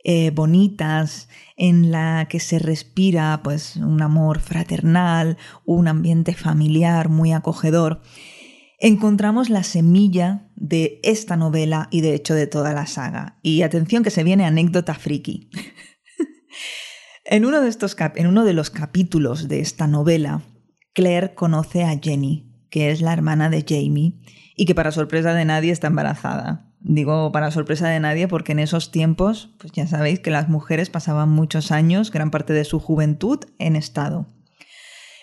eh, 0.02 0.30
bonitas, 0.30 1.28
en 1.58 1.92
la 1.92 2.28
que 2.30 2.40
se 2.40 2.58
respira 2.58 3.38
pues 3.44 3.76
un 3.76 4.00
amor 4.00 4.40
fraternal, 4.40 5.36
un 5.66 5.86
ambiente 5.86 6.32
familiar 6.32 7.10
muy 7.10 7.32
acogedor, 7.32 8.00
encontramos 8.78 9.50
la 9.50 9.64
semilla 9.64 10.48
de 10.56 10.98
esta 11.02 11.36
novela 11.36 11.88
y 11.90 12.00
de 12.00 12.14
hecho 12.14 12.34
de 12.34 12.46
toda 12.46 12.72
la 12.72 12.86
saga. 12.86 13.38
Y 13.42 13.60
atención 13.60 14.02
que 14.02 14.10
se 14.10 14.24
viene 14.24 14.46
anécdota 14.46 14.94
friki. 14.94 15.50
en, 17.26 17.44
uno 17.44 17.60
de 17.60 17.68
estos 17.68 17.94
en 18.14 18.26
uno 18.28 18.44
de 18.44 18.54
los 18.54 18.70
capítulos 18.70 19.46
de 19.46 19.60
esta 19.60 19.86
novela, 19.86 20.42
Claire 20.94 21.34
conoce 21.34 21.84
a 21.84 21.98
Jenny, 22.00 22.53
que 22.74 22.90
es 22.90 23.02
la 23.02 23.12
hermana 23.12 23.50
de 23.50 23.64
Jamie, 23.64 24.14
y 24.56 24.64
que 24.64 24.74
para 24.74 24.90
sorpresa 24.90 25.32
de 25.32 25.44
nadie 25.44 25.70
está 25.70 25.86
embarazada. 25.86 26.72
Digo 26.80 27.30
para 27.30 27.52
sorpresa 27.52 27.88
de 27.88 28.00
nadie 28.00 28.26
porque 28.26 28.50
en 28.50 28.58
esos 28.58 28.90
tiempos, 28.90 29.54
pues 29.58 29.72
ya 29.72 29.86
sabéis 29.86 30.18
que 30.18 30.32
las 30.32 30.48
mujeres 30.48 30.90
pasaban 30.90 31.28
muchos 31.28 31.70
años, 31.70 32.10
gran 32.10 32.32
parte 32.32 32.52
de 32.52 32.64
su 32.64 32.80
juventud, 32.80 33.38
en 33.60 33.76
estado. 33.76 34.26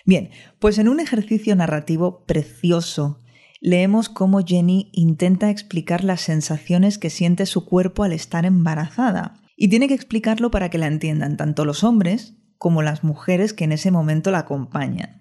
Bien, 0.06 0.30
pues 0.60 0.78
en 0.78 0.88
un 0.88 0.98
ejercicio 0.98 1.54
narrativo 1.54 2.24
precioso, 2.24 3.18
leemos 3.60 4.08
cómo 4.08 4.40
Jenny 4.40 4.88
intenta 4.92 5.50
explicar 5.50 6.04
las 6.04 6.22
sensaciones 6.22 6.96
que 6.96 7.10
siente 7.10 7.44
su 7.44 7.66
cuerpo 7.66 8.02
al 8.02 8.14
estar 8.14 8.46
embarazada. 8.46 9.34
Y 9.58 9.68
tiene 9.68 9.88
que 9.88 9.94
explicarlo 9.94 10.50
para 10.50 10.70
que 10.70 10.78
la 10.78 10.86
entiendan 10.86 11.36
tanto 11.36 11.66
los 11.66 11.84
hombres 11.84 12.32
como 12.56 12.80
las 12.80 13.04
mujeres 13.04 13.52
que 13.52 13.64
en 13.64 13.72
ese 13.72 13.90
momento 13.90 14.30
la 14.30 14.38
acompañan. 14.38 15.20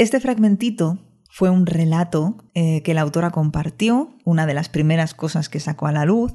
Este 0.00 0.18
fragmentito 0.18 0.98
fue 1.28 1.50
un 1.50 1.66
relato 1.66 2.38
eh, 2.54 2.82
que 2.82 2.94
la 2.94 3.02
autora 3.02 3.30
compartió, 3.32 4.16
una 4.24 4.46
de 4.46 4.54
las 4.54 4.70
primeras 4.70 5.12
cosas 5.12 5.50
que 5.50 5.60
sacó 5.60 5.88
a 5.88 5.92
la 5.92 6.06
luz, 6.06 6.32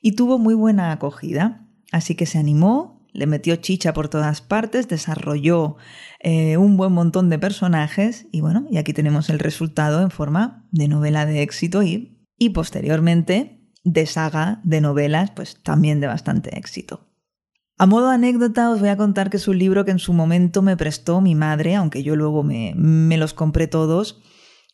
y 0.00 0.12
tuvo 0.12 0.38
muy 0.38 0.54
buena 0.54 0.92
acogida. 0.92 1.66
Así 1.90 2.14
que 2.14 2.26
se 2.26 2.38
animó, 2.38 3.04
le 3.12 3.26
metió 3.26 3.56
chicha 3.56 3.92
por 3.92 4.08
todas 4.08 4.40
partes, 4.40 4.86
desarrolló 4.86 5.78
eh, 6.20 6.58
un 6.58 6.76
buen 6.76 6.92
montón 6.92 7.28
de 7.28 7.40
personajes 7.40 8.28
y 8.30 8.40
bueno, 8.40 8.68
y 8.70 8.76
aquí 8.76 8.92
tenemos 8.92 9.30
el 9.30 9.40
resultado 9.40 10.00
en 10.00 10.12
forma 10.12 10.68
de 10.70 10.86
novela 10.86 11.26
de 11.26 11.42
éxito 11.42 11.82
y, 11.82 12.24
y 12.38 12.50
posteriormente 12.50 13.68
de 13.82 14.06
saga 14.06 14.60
de 14.62 14.80
novelas, 14.80 15.32
pues 15.32 15.60
también 15.60 15.98
de 15.98 16.06
bastante 16.06 16.56
éxito. 16.56 17.08
A 17.80 17.86
modo 17.86 18.10
anécdota 18.10 18.70
os 18.70 18.80
voy 18.80 18.88
a 18.88 18.96
contar 18.96 19.30
que 19.30 19.36
es 19.36 19.46
un 19.46 19.56
libro 19.56 19.84
que 19.84 19.92
en 19.92 20.00
su 20.00 20.12
momento 20.12 20.62
me 20.62 20.76
prestó 20.76 21.20
mi 21.20 21.36
madre, 21.36 21.76
aunque 21.76 22.02
yo 22.02 22.16
luego 22.16 22.42
me, 22.42 22.74
me 22.76 23.16
los 23.16 23.34
compré 23.34 23.68
todos, 23.68 24.20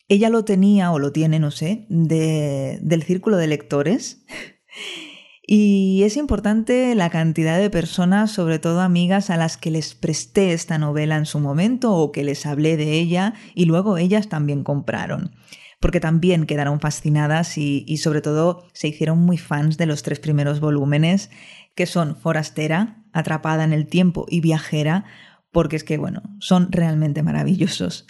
Ella 0.07 0.29
lo 0.29 0.43
tenía 0.43 0.91
o 0.91 0.99
lo 0.99 1.11
tiene, 1.11 1.39
no 1.39 1.51
sé, 1.51 1.85
del 1.89 3.03
círculo 3.03 3.37
de 3.37 3.47
lectores. 3.47 4.25
Y 5.47 6.01
es 6.03 6.17
importante 6.17 6.95
la 6.95 7.11
cantidad 7.11 7.59
de 7.59 7.69
personas, 7.69 8.31
sobre 8.31 8.57
todo 8.57 8.81
amigas, 8.81 9.29
a 9.29 9.37
las 9.37 9.57
que 9.57 9.69
les 9.69 9.93
presté 9.93 10.53
esta 10.53 10.79
novela 10.79 11.17
en 11.17 11.27
su 11.27 11.39
momento 11.39 11.93
o 11.93 12.11
que 12.11 12.23
les 12.23 12.47
hablé 12.47 12.77
de 12.77 12.93
ella 12.93 13.35
y 13.53 13.65
luego 13.65 13.97
ellas 13.97 14.27
también 14.27 14.63
compraron. 14.63 15.35
Porque 15.79 15.99
también 15.99 16.47
quedaron 16.47 16.79
fascinadas 16.79 17.59
y, 17.59 17.97
sobre 17.97 18.21
todo 18.21 18.65
se 18.73 18.87
hicieron 18.87 19.19
muy 19.19 19.37
fans 19.37 19.77
de 19.77 19.85
los 19.85 20.01
tres 20.01 20.19
primeros 20.19 20.59
volúmenes, 20.59 21.29
que 21.75 21.85
son 21.85 22.15
Forastera, 22.15 23.03
Atrapada 23.13 23.63
en 23.65 23.73
el 23.73 23.85
Tiempo 23.85 24.25
y 24.27 24.41
Viajera, 24.41 25.05
porque 25.51 25.75
es 25.75 25.83
que, 25.83 25.97
bueno, 25.97 26.23
son 26.39 26.71
realmente 26.71 27.21
maravillosos. 27.21 28.07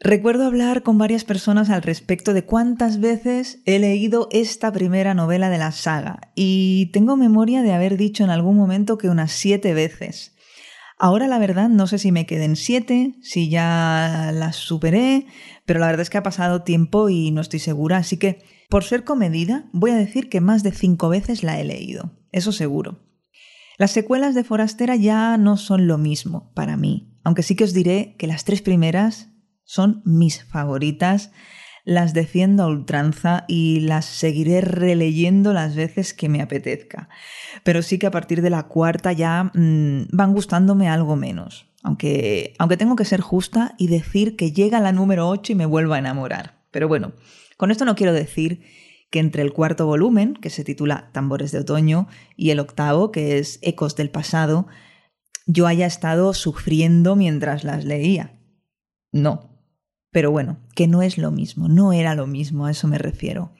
Recuerdo 0.00 0.44
hablar 0.44 0.82
con 0.82 0.98
varias 0.98 1.24
personas 1.24 1.70
al 1.70 1.82
respecto 1.82 2.34
de 2.34 2.44
cuántas 2.44 3.00
veces 3.00 3.62
he 3.64 3.78
leído 3.78 4.28
esta 4.32 4.72
primera 4.72 5.14
novela 5.14 5.50
de 5.50 5.58
la 5.58 5.72
saga 5.72 6.32
y 6.34 6.90
tengo 6.92 7.16
memoria 7.16 7.62
de 7.62 7.72
haber 7.72 7.96
dicho 7.96 8.24
en 8.24 8.30
algún 8.30 8.56
momento 8.56 8.98
que 8.98 9.08
unas 9.08 9.32
siete 9.32 9.72
veces. 9.72 10.34
Ahora 10.98 11.26
la 11.26 11.38
verdad 11.38 11.68
no 11.68 11.86
sé 11.86 11.98
si 11.98 12.12
me 12.12 12.26
queden 12.26 12.56
siete, 12.56 13.14
si 13.22 13.48
ya 13.48 14.30
las 14.34 14.56
superé, 14.56 15.26
pero 15.64 15.80
la 15.80 15.86
verdad 15.86 16.02
es 16.02 16.10
que 16.10 16.18
ha 16.18 16.22
pasado 16.22 16.62
tiempo 16.62 17.08
y 17.08 17.30
no 17.30 17.40
estoy 17.40 17.60
segura, 17.60 17.98
así 17.98 18.16
que 18.16 18.44
por 18.68 18.84
ser 18.84 19.04
comedida 19.04 19.68
voy 19.72 19.92
a 19.92 19.96
decir 19.96 20.28
que 20.28 20.40
más 20.40 20.62
de 20.62 20.72
cinco 20.72 21.08
veces 21.08 21.42
la 21.42 21.60
he 21.60 21.64
leído, 21.64 22.12
eso 22.32 22.52
seguro. 22.52 23.00
Las 23.76 23.90
secuelas 23.90 24.34
de 24.34 24.44
Forastera 24.44 24.96
ya 24.96 25.36
no 25.36 25.56
son 25.56 25.86
lo 25.86 25.98
mismo 25.98 26.52
para 26.54 26.76
mí, 26.76 27.18
aunque 27.24 27.42
sí 27.42 27.56
que 27.56 27.64
os 27.64 27.72
diré 27.72 28.14
que 28.18 28.26
las 28.26 28.44
tres 28.44 28.62
primeras 28.62 29.33
son 29.64 30.02
mis 30.04 30.44
favoritas, 30.44 31.30
las 31.84 32.14
defiendo 32.14 32.62
a 32.62 32.68
ultranza 32.68 33.44
y 33.46 33.80
las 33.80 34.06
seguiré 34.06 34.62
releyendo 34.62 35.52
las 35.52 35.76
veces 35.76 36.14
que 36.14 36.28
me 36.28 36.40
apetezca. 36.40 37.08
Pero 37.62 37.82
sí 37.82 37.98
que 37.98 38.06
a 38.06 38.10
partir 38.10 38.42
de 38.42 38.50
la 38.50 38.64
cuarta 38.64 39.12
ya 39.12 39.50
mm, 39.54 40.08
van 40.10 40.32
gustándome 40.32 40.88
algo 40.88 41.16
menos. 41.16 41.66
Aunque, 41.82 42.54
aunque 42.58 42.78
tengo 42.78 42.96
que 42.96 43.04
ser 43.04 43.20
justa 43.20 43.74
y 43.76 43.88
decir 43.88 44.36
que 44.36 44.52
llega 44.52 44.80
la 44.80 44.92
número 44.92 45.28
8 45.28 45.52
y 45.52 45.54
me 45.54 45.66
vuelvo 45.66 45.92
a 45.92 45.98
enamorar. 45.98 46.62
Pero 46.70 46.88
bueno, 46.88 47.12
con 47.58 47.70
esto 47.70 47.84
no 47.84 47.94
quiero 47.94 48.14
decir 48.14 48.62
que 49.10 49.20
entre 49.20 49.42
el 49.42 49.52
cuarto 49.52 49.86
volumen, 49.86 50.34
que 50.34 50.50
se 50.50 50.64
titula 50.64 51.10
Tambores 51.12 51.52
de 51.52 51.60
Otoño, 51.60 52.08
y 52.36 52.50
el 52.50 52.58
octavo, 52.58 53.12
que 53.12 53.38
es 53.38 53.58
Ecos 53.62 53.94
del 53.96 54.10
Pasado, 54.10 54.66
yo 55.46 55.66
haya 55.66 55.86
estado 55.86 56.32
sufriendo 56.32 57.14
mientras 57.16 57.64
las 57.64 57.84
leía. 57.84 58.40
No, 59.12 59.53
pero 60.14 60.30
bueno, 60.30 60.60
que 60.76 60.86
no 60.86 61.02
es 61.02 61.18
lo 61.18 61.32
mismo, 61.32 61.66
no 61.68 61.92
era 61.92 62.14
lo 62.14 62.28
mismo, 62.28 62.66
a 62.66 62.70
eso 62.70 62.86
me 62.86 62.98
refiero. 62.98 63.52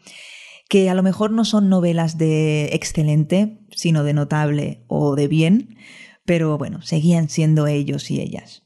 Que 0.68 0.88
a 0.88 0.94
lo 0.94 1.02
mejor 1.02 1.32
no 1.32 1.44
son 1.44 1.68
novelas 1.68 2.16
de 2.16 2.66
excelente, 2.66 3.66
sino 3.73 4.04
de 4.04 4.14
notable 4.14 4.84
o 4.87 5.16
de 5.16 5.26
bien, 5.26 5.76
pero 6.25 6.56
bueno, 6.56 6.80
seguían 6.80 7.28
siendo 7.28 7.66
ellos 7.66 8.08
y 8.12 8.20
ellas. 8.20 8.62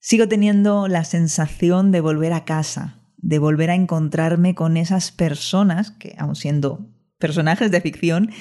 Sigo 0.00 0.26
teniendo 0.26 0.88
la 0.88 1.04
sensación 1.04 1.92
de 1.92 2.00
volver 2.00 2.32
a 2.32 2.44
casa, 2.44 3.08
de 3.18 3.38
volver 3.38 3.70
a 3.70 3.76
encontrarme 3.76 4.56
con 4.56 4.76
esas 4.76 5.12
personas 5.12 5.92
que, 5.92 6.16
aun 6.18 6.34
siendo 6.34 6.88
personajes 7.18 7.70
de 7.70 7.80
ficción, 7.80 8.32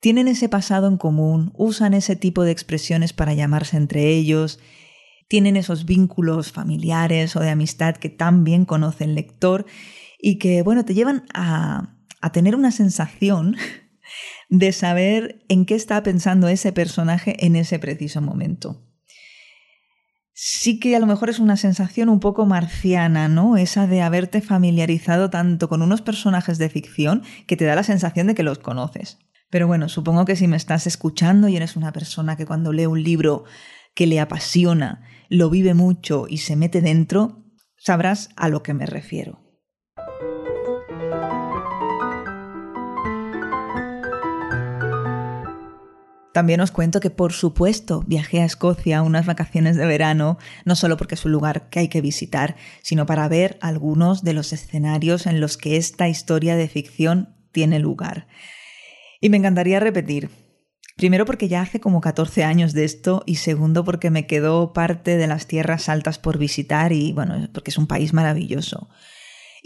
tienen 0.00 0.26
ese 0.26 0.48
pasado 0.48 0.88
en 0.88 0.96
común, 0.96 1.52
usan 1.54 1.94
ese 1.94 2.16
tipo 2.16 2.42
de 2.42 2.50
expresiones 2.50 3.12
para 3.12 3.34
llamarse 3.34 3.76
entre 3.76 4.08
ellos 4.08 4.58
tienen 5.28 5.56
esos 5.56 5.84
vínculos 5.84 6.52
familiares 6.52 7.36
o 7.36 7.40
de 7.40 7.50
amistad 7.50 7.96
que 7.96 8.08
tan 8.08 8.44
bien 8.44 8.64
conoce 8.64 9.04
el 9.04 9.14
lector 9.14 9.66
y 10.18 10.38
que, 10.38 10.62
bueno, 10.62 10.84
te 10.84 10.94
llevan 10.94 11.24
a, 11.34 11.96
a 12.20 12.32
tener 12.32 12.56
una 12.56 12.70
sensación 12.70 13.56
de 14.48 14.72
saber 14.72 15.44
en 15.48 15.66
qué 15.66 15.74
está 15.74 16.02
pensando 16.02 16.48
ese 16.48 16.72
personaje 16.72 17.44
en 17.44 17.56
ese 17.56 17.78
preciso 17.78 18.20
momento. 18.20 18.82
Sí 20.36 20.80
que 20.80 20.96
a 20.96 20.98
lo 20.98 21.06
mejor 21.06 21.30
es 21.30 21.38
una 21.38 21.56
sensación 21.56 22.08
un 22.08 22.18
poco 22.18 22.44
marciana, 22.44 23.28
¿no? 23.28 23.56
Esa 23.56 23.86
de 23.86 24.02
haberte 24.02 24.40
familiarizado 24.40 25.30
tanto 25.30 25.68
con 25.68 25.80
unos 25.80 26.02
personajes 26.02 26.58
de 26.58 26.68
ficción 26.68 27.22
que 27.46 27.56
te 27.56 27.64
da 27.64 27.76
la 27.76 27.84
sensación 27.84 28.26
de 28.26 28.34
que 28.34 28.42
los 28.42 28.58
conoces. 28.58 29.18
Pero 29.50 29.68
bueno, 29.68 29.88
supongo 29.88 30.24
que 30.24 30.34
si 30.34 30.48
me 30.48 30.56
estás 30.56 30.88
escuchando 30.88 31.46
y 31.46 31.56
eres 31.56 31.76
una 31.76 31.92
persona 31.92 32.36
que 32.36 32.46
cuando 32.46 32.72
lee 32.72 32.86
un 32.86 33.02
libro 33.02 33.44
que 33.94 34.08
le 34.08 34.18
apasiona, 34.18 35.02
lo 35.34 35.50
vive 35.50 35.74
mucho 35.74 36.26
y 36.28 36.38
se 36.38 36.54
mete 36.54 36.80
dentro, 36.80 37.44
sabrás 37.76 38.30
a 38.36 38.48
lo 38.48 38.62
que 38.62 38.72
me 38.72 38.86
refiero. 38.86 39.40
También 46.32 46.60
os 46.60 46.72
cuento 46.72 46.98
que, 46.98 47.10
por 47.10 47.32
supuesto, 47.32 48.02
viajé 48.06 48.40
a 48.40 48.44
Escocia 48.44 49.02
unas 49.02 49.24
vacaciones 49.24 49.76
de 49.76 49.86
verano, 49.86 50.38
no 50.64 50.74
solo 50.74 50.96
porque 50.96 51.14
es 51.14 51.24
un 51.24 51.30
lugar 51.30 51.68
que 51.68 51.80
hay 51.80 51.88
que 51.88 52.00
visitar, 52.00 52.56
sino 52.82 53.06
para 53.06 53.28
ver 53.28 53.56
algunos 53.60 54.24
de 54.24 54.34
los 54.34 54.52
escenarios 54.52 55.26
en 55.26 55.40
los 55.40 55.56
que 55.56 55.76
esta 55.76 56.08
historia 56.08 56.56
de 56.56 56.68
ficción 56.68 57.36
tiene 57.52 57.78
lugar. 57.78 58.26
Y 59.20 59.30
me 59.30 59.36
encantaría 59.36 59.78
repetir, 59.78 60.30
Primero 60.96 61.24
porque 61.26 61.48
ya 61.48 61.60
hace 61.60 61.80
como 61.80 62.00
14 62.00 62.44
años 62.44 62.72
de 62.72 62.84
esto 62.84 63.24
y 63.26 63.36
segundo 63.36 63.84
porque 63.84 64.10
me 64.10 64.26
quedó 64.26 64.72
parte 64.72 65.16
de 65.16 65.26
las 65.26 65.46
tierras 65.46 65.88
altas 65.88 66.18
por 66.18 66.38
visitar 66.38 66.92
y 66.92 67.12
bueno, 67.12 67.48
porque 67.52 67.72
es 67.72 67.78
un 67.78 67.88
país 67.88 68.12
maravilloso. 68.12 68.88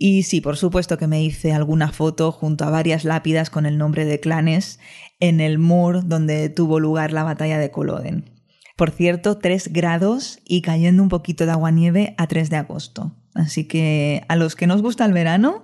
Y 0.00 0.22
sí, 0.22 0.40
por 0.40 0.56
supuesto 0.56 0.96
que 0.96 1.06
me 1.06 1.22
hice 1.22 1.52
alguna 1.52 1.92
foto 1.92 2.32
junto 2.32 2.64
a 2.64 2.70
varias 2.70 3.04
lápidas 3.04 3.50
con 3.50 3.66
el 3.66 3.76
nombre 3.76 4.04
de 4.04 4.20
clanes 4.20 4.78
en 5.20 5.40
el 5.40 5.58
Moor 5.58 6.06
donde 6.06 6.48
tuvo 6.48 6.80
lugar 6.80 7.12
la 7.12 7.24
batalla 7.24 7.58
de 7.58 7.70
Culloden. 7.70 8.30
Por 8.76 8.92
cierto, 8.92 9.38
3 9.38 9.72
grados 9.72 10.38
y 10.46 10.62
cayendo 10.62 11.02
un 11.02 11.08
poquito 11.08 11.44
de 11.44 11.50
agua-nieve 11.50 12.14
a 12.16 12.28
3 12.28 12.48
de 12.48 12.56
agosto. 12.56 13.16
Así 13.34 13.64
que 13.64 14.24
a 14.28 14.36
los 14.36 14.54
que 14.54 14.68
nos 14.68 14.82
gusta 14.82 15.04
el 15.04 15.12
verano, 15.12 15.62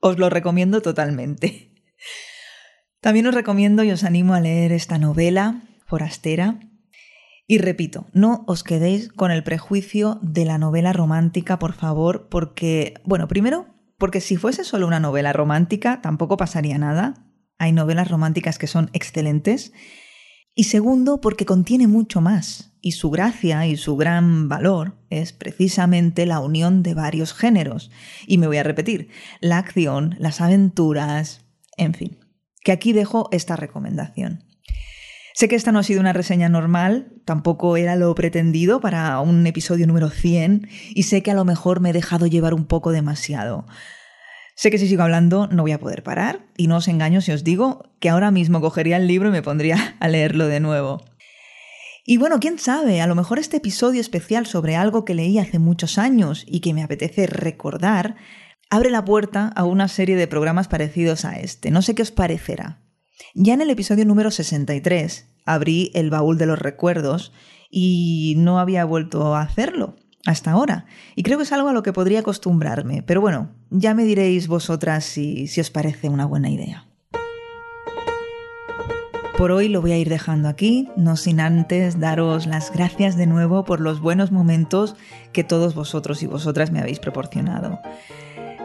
os 0.00 0.18
lo 0.18 0.30
recomiendo 0.30 0.80
totalmente. 0.80 1.70
También 3.04 3.26
os 3.26 3.34
recomiendo 3.34 3.84
y 3.84 3.90
os 3.90 4.02
animo 4.02 4.32
a 4.32 4.40
leer 4.40 4.72
esta 4.72 4.96
novela, 4.96 5.60
Forastera. 5.84 6.58
Y 7.46 7.58
repito, 7.58 8.06
no 8.14 8.44
os 8.46 8.64
quedéis 8.64 9.10
con 9.10 9.30
el 9.30 9.44
prejuicio 9.44 10.18
de 10.22 10.46
la 10.46 10.56
novela 10.56 10.94
romántica, 10.94 11.58
por 11.58 11.74
favor, 11.74 12.28
porque, 12.30 12.94
bueno, 13.04 13.28
primero, 13.28 13.66
porque 13.98 14.22
si 14.22 14.38
fuese 14.38 14.64
solo 14.64 14.86
una 14.86 15.00
novela 15.00 15.34
romántica, 15.34 16.00
tampoco 16.00 16.38
pasaría 16.38 16.78
nada. 16.78 17.26
Hay 17.58 17.72
novelas 17.72 18.08
románticas 18.08 18.56
que 18.56 18.68
son 18.68 18.88
excelentes. 18.94 19.74
Y 20.54 20.64
segundo, 20.64 21.20
porque 21.20 21.44
contiene 21.44 21.86
mucho 21.86 22.22
más. 22.22 22.78
Y 22.80 22.92
su 22.92 23.10
gracia 23.10 23.66
y 23.66 23.76
su 23.76 23.98
gran 23.98 24.48
valor 24.48 24.96
es 25.10 25.34
precisamente 25.34 26.24
la 26.24 26.40
unión 26.40 26.82
de 26.82 26.94
varios 26.94 27.34
géneros. 27.34 27.90
Y 28.26 28.38
me 28.38 28.46
voy 28.46 28.56
a 28.56 28.62
repetir, 28.62 29.10
la 29.42 29.58
acción, 29.58 30.16
las 30.18 30.40
aventuras, 30.40 31.44
en 31.76 31.92
fin 31.92 32.23
que 32.64 32.72
aquí 32.72 32.92
dejo 32.92 33.28
esta 33.30 33.54
recomendación. 33.54 34.42
Sé 35.34 35.48
que 35.48 35.56
esta 35.56 35.72
no 35.72 35.80
ha 35.80 35.82
sido 35.82 36.00
una 36.00 36.12
reseña 36.12 36.48
normal, 36.48 37.12
tampoco 37.24 37.76
era 37.76 37.96
lo 37.96 38.14
pretendido 38.14 38.80
para 38.80 39.18
un 39.20 39.46
episodio 39.46 39.86
número 39.86 40.08
100 40.08 40.68
y 40.94 41.02
sé 41.04 41.22
que 41.22 41.32
a 41.32 41.34
lo 41.34 41.44
mejor 41.44 41.80
me 41.80 41.90
he 41.90 41.92
dejado 41.92 42.26
llevar 42.26 42.54
un 42.54 42.66
poco 42.66 42.92
demasiado. 42.92 43.66
Sé 44.54 44.70
que 44.70 44.78
si 44.78 44.86
sigo 44.86 45.02
hablando 45.02 45.48
no 45.48 45.62
voy 45.62 45.72
a 45.72 45.80
poder 45.80 46.04
parar 46.04 46.46
y 46.56 46.68
no 46.68 46.76
os 46.76 46.86
engaño 46.86 47.20
si 47.20 47.32
os 47.32 47.42
digo 47.42 47.90
que 47.98 48.08
ahora 48.08 48.30
mismo 48.30 48.60
cogería 48.60 48.96
el 48.96 49.08
libro 49.08 49.28
y 49.28 49.32
me 49.32 49.42
pondría 49.42 49.96
a 50.00 50.08
leerlo 50.08 50.46
de 50.46 50.60
nuevo. 50.60 51.04
Y 52.06 52.18
bueno, 52.18 52.38
quién 52.38 52.58
sabe, 52.58 53.00
a 53.00 53.06
lo 53.06 53.14
mejor 53.14 53.38
este 53.38 53.56
episodio 53.56 54.00
especial 54.00 54.46
sobre 54.46 54.76
algo 54.76 55.04
que 55.04 55.14
leí 55.14 55.38
hace 55.38 55.58
muchos 55.58 55.98
años 55.98 56.44
y 56.46 56.60
que 56.60 56.74
me 56.74 56.82
apetece 56.82 57.26
recordar 57.26 58.14
abre 58.70 58.90
la 58.90 59.04
puerta 59.04 59.48
a 59.48 59.64
una 59.64 59.88
serie 59.88 60.16
de 60.16 60.26
programas 60.26 60.68
parecidos 60.68 61.24
a 61.24 61.34
este. 61.34 61.70
No 61.70 61.82
sé 61.82 61.94
qué 61.94 62.02
os 62.02 62.10
parecerá. 62.10 62.80
Ya 63.34 63.54
en 63.54 63.60
el 63.60 63.70
episodio 63.70 64.04
número 64.04 64.30
63 64.30 65.26
abrí 65.44 65.90
el 65.94 66.10
baúl 66.10 66.38
de 66.38 66.46
los 66.46 66.58
recuerdos 66.58 67.32
y 67.70 68.34
no 68.38 68.58
había 68.58 68.84
vuelto 68.84 69.34
a 69.34 69.42
hacerlo 69.42 69.96
hasta 70.26 70.52
ahora. 70.52 70.86
Y 71.16 71.22
creo 71.22 71.38
que 71.38 71.44
es 71.44 71.52
algo 71.52 71.68
a 71.68 71.72
lo 71.72 71.82
que 71.82 71.92
podría 71.92 72.20
acostumbrarme. 72.20 73.02
Pero 73.02 73.20
bueno, 73.20 73.50
ya 73.70 73.94
me 73.94 74.04
diréis 74.04 74.48
vosotras 74.48 75.04
si, 75.04 75.46
si 75.48 75.60
os 75.60 75.70
parece 75.70 76.08
una 76.08 76.26
buena 76.26 76.50
idea. 76.50 76.86
Por 79.36 79.50
hoy 79.50 79.68
lo 79.68 79.80
voy 79.80 79.90
a 79.90 79.98
ir 79.98 80.08
dejando 80.08 80.48
aquí, 80.48 80.88
no 80.96 81.16
sin 81.16 81.40
antes 81.40 81.98
daros 81.98 82.46
las 82.46 82.72
gracias 82.72 83.16
de 83.16 83.26
nuevo 83.26 83.64
por 83.64 83.80
los 83.80 84.00
buenos 84.00 84.30
momentos 84.30 84.94
que 85.32 85.42
todos 85.42 85.74
vosotros 85.74 86.22
y 86.22 86.28
vosotras 86.28 86.70
me 86.70 86.78
habéis 86.78 87.00
proporcionado. 87.00 87.80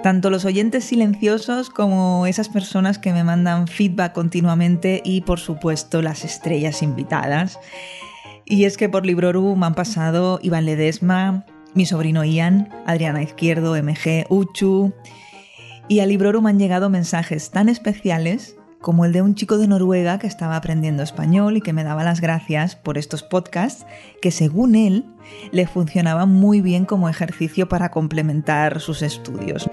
Tanto 0.03 0.29
los 0.29 0.45
oyentes 0.45 0.85
silenciosos 0.85 1.69
como 1.69 2.25
esas 2.25 2.47
personas 2.47 2.97
que 2.97 3.11
me 3.11 3.25
mandan 3.25 3.67
feedback 3.67 4.13
continuamente 4.13 5.01
y 5.03 5.21
por 5.21 5.39
supuesto 5.39 6.01
las 6.01 6.23
estrellas 6.23 6.81
invitadas. 6.81 7.59
Y 8.45 8.63
es 8.63 8.77
que 8.77 8.87
por 8.87 9.05
Librorum 9.05 9.61
han 9.63 9.75
pasado 9.75 10.39
Iván 10.41 10.65
Ledesma, 10.65 11.45
mi 11.73 11.85
sobrino 11.85 12.23
Ian, 12.23 12.69
Adriana 12.85 13.21
Izquierdo, 13.21 13.75
MG, 13.75 14.25
Uchu. 14.29 14.93
Y 15.89 15.99
al 15.99 16.09
Librorum 16.09 16.47
han 16.47 16.59
llegado 16.59 16.89
mensajes 16.89 17.51
tan 17.51 17.67
especiales 17.67 18.55
como 18.81 19.05
el 19.05 19.11
de 19.11 19.21
un 19.21 19.35
chico 19.35 19.57
de 19.57 19.67
Noruega 19.67 20.19
que 20.19 20.27
estaba 20.27 20.55
aprendiendo 20.55 21.03
español 21.03 21.57
y 21.57 21.61
que 21.61 21.73
me 21.73 21.83
daba 21.83 22.03
las 22.03 22.21
gracias 22.21 22.75
por 22.75 22.97
estos 22.97 23.23
podcasts 23.23 23.85
que 24.21 24.31
según 24.31 24.75
él 24.75 25.05
le 25.51 25.67
funcionaban 25.67 26.29
muy 26.29 26.61
bien 26.61 26.85
como 26.85 27.09
ejercicio 27.09 27.67
para 27.67 27.91
complementar 27.91 28.79
sus 28.79 29.01
estudios. 29.01 29.69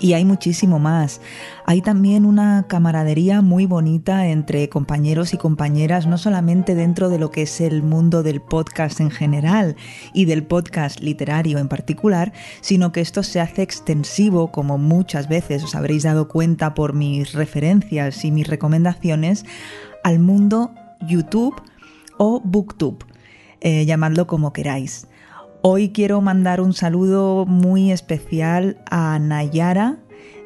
Y 0.00 0.12
hay 0.12 0.24
muchísimo 0.24 0.78
más. 0.78 1.20
Hay 1.66 1.82
también 1.82 2.24
una 2.24 2.66
camaradería 2.68 3.42
muy 3.42 3.66
bonita 3.66 4.28
entre 4.28 4.68
compañeros 4.68 5.34
y 5.34 5.38
compañeras, 5.38 6.06
no 6.06 6.18
solamente 6.18 6.74
dentro 6.74 7.08
de 7.08 7.18
lo 7.18 7.30
que 7.30 7.42
es 7.42 7.60
el 7.60 7.82
mundo 7.82 8.22
del 8.22 8.40
podcast 8.40 9.00
en 9.00 9.10
general 9.10 9.76
y 10.12 10.24
del 10.24 10.44
podcast 10.44 11.00
literario 11.00 11.58
en 11.58 11.68
particular, 11.68 12.32
sino 12.60 12.92
que 12.92 13.00
esto 13.00 13.22
se 13.22 13.40
hace 13.40 13.62
extensivo, 13.62 14.52
como 14.52 14.78
muchas 14.78 15.28
veces 15.28 15.64
os 15.64 15.74
habréis 15.74 16.04
dado 16.04 16.28
cuenta 16.28 16.74
por 16.74 16.92
mis 16.92 17.32
referencias 17.32 18.24
y 18.24 18.30
mis 18.30 18.46
recomendaciones, 18.46 19.44
al 20.04 20.20
mundo 20.20 20.72
YouTube 21.06 21.60
o 22.18 22.40
Booktube, 22.44 23.04
eh, 23.60 23.84
llamadlo 23.84 24.26
como 24.26 24.52
queráis. 24.52 25.08
Hoy 25.60 25.88
quiero 25.88 26.20
mandar 26.20 26.60
un 26.60 26.72
saludo 26.72 27.44
muy 27.44 27.90
especial 27.90 28.80
a 28.88 29.18
Nayara 29.18 29.98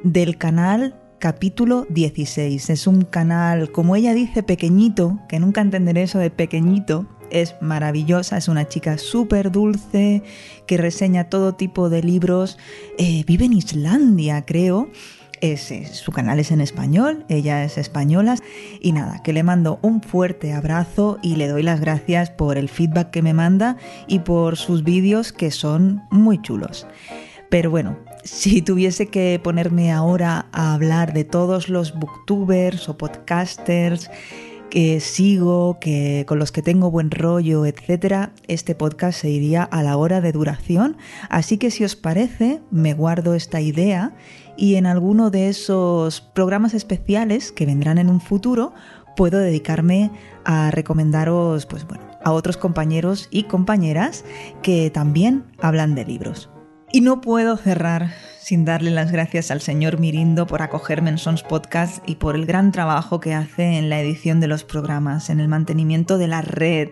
del 0.03 0.39
canal 0.39 0.99
capítulo 1.19 1.87
16. 1.91 2.71
Es 2.71 2.87
un 2.87 3.03
canal, 3.03 3.71
como 3.71 3.95
ella 3.95 4.15
dice, 4.15 4.43
pequeñito, 4.43 5.21
que 5.29 5.39
nunca 5.39 5.61
entenderé 5.61 6.05
eso 6.05 6.19
de 6.19 6.31
pequeñito. 6.31 7.07
Es 7.31 7.57
maravillosa, 7.61 8.39
es 8.39 8.49
una 8.49 8.67
chica 8.69 8.97
súper 8.97 9.53
dulce 9.53 10.23
que 10.67 10.79
reseña 10.79 11.29
todo 11.29 11.57
tipo 11.57 11.91
de 11.91 12.03
libros. 12.03 12.57
Eh, 12.97 13.23
vive 13.27 13.45
en 13.45 13.53
Islandia, 13.53 14.47
creo 14.47 14.89
su 15.43 16.13
canal 16.13 16.39
es 16.39 16.53
en 16.53 16.61
español, 16.61 17.25
ella 17.29 17.65
es 17.65 17.77
española 17.77 18.37
y 18.81 18.93
nada, 18.93 19.23
que 19.25 19.33
le 19.33 19.43
mando 19.43 19.81
un 19.83 20.01
fuerte 20.01 20.53
abrazo 20.53 21.19
y 21.21 21.35
le 21.35 21.49
doy 21.49 21.65
las 21.65 21.81
gracias 21.81 22.31
por 22.31 22.57
el 22.57 22.69
feedback 22.69 23.11
que 23.11 23.23
me 23.23 23.35
manda 23.35 23.77
y 24.07 24.21
por 24.21 24.57
sus 24.57 24.85
vídeos 24.85 25.33
que 25.33 25.51
son 25.51 26.03
muy 26.13 26.41
chulos. 26.41 26.87
Pero 27.51 27.71
bueno, 27.71 27.99
si 28.23 28.63
tuviese 28.63 29.09
que 29.09 29.41
ponerme 29.43 29.91
ahora 29.91 30.47
a 30.53 30.75
hablar 30.75 31.13
de 31.13 31.25
todos 31.25 31.69
los 31.69 31.93
booktubers 31.99 32.89
o 32.89 32.97
podcasters 32.97 34.11
que 34.73 35.01
sigo, 35.01 35.77
que 35.81 36.25
con 36.27 36.39
los 36.39 36.51
que 36.51 36.63
tengo 36.63 36.91
buen 36.91 37.11
rollo, 37.11 37.67
etcétera, 37.67 38.33
este 38.49 38.75
podcast 38.75 39.21
se 39.21 39.29
iría 39.29 39.65
a 39.65 39.83
la 39.83 39.99
hora 39.99 40.23
de 40.23 40.33
duración. 40.33 40.97
Así 41.29 41.59
que 41.59 41.71
si 41.71 41.85
os 41.85 41.95
parece, 41.95 42.63
me 42.71 42.95
guardo 42.95 43.35
esta 43.35 43.61
idea 43.61 44.15
y 44.57 44.77
en 44.77 44.87
alguno 44.87 45.29
de 45.29 45.51
esos 45.51 46.23
programas 46.23 46.73
especiales 46.73 47.53
que 47.53 47.67
vendrán 47.67 47.99
en 47.99 48.09
un 48.09 48.23
futuro, 48.23 48.73
puedo 49.15 49.41
dedicarme 49.41 50.11
a 50.47 50.71
recomendaros, 50.71 51.67
pues 51.67 51.87
bueno, 51.87 52.05
a 52.25 52.33
otros 52.33 52.57
compañeros 52.57 53.29
y 53.31 53.43
compañeras 53.43 54.25
que 54.63 54.89
también 54.89 55.45
hablan 55.61 55.95
de 55.95 56.07
libros. 56.07 56.49
Y 56.95 57.01
no 57.01 57.23
puedo 57.23 57.57
cerrar 57.57 58.13
sin 58.39 58.67
darle 58.67 58.91
las 58.91 59.11
gracias 59.11 59.51
al 59.51 59.63
señor 59.63 59.99
Mirindo 59.99 60.47
por 60.47 60.61
acogerme 60.61 61.09
en 61.09 61.17
Sons 61.17 61.43
Podcast 61.43 62.07
y 62.07 62.17
por 62.17 62.35
el 62.35 62.45
gran 62.45 62.71
trabajo 62.71 63.19
que 63.19 63.33
hace 63.33 63.79
en 63.79 63.89
la 63.89 63.99
edición 63.99 64.41
de 64.41 64.47
los 64.47 64.63
programas, 64.63 65.31
en 65.31 65.41
el 65.41 65.49
mantenimiento 65.49 66.19
de 66.19 66.29
la 66.29 66.43
red, 66.43 66.91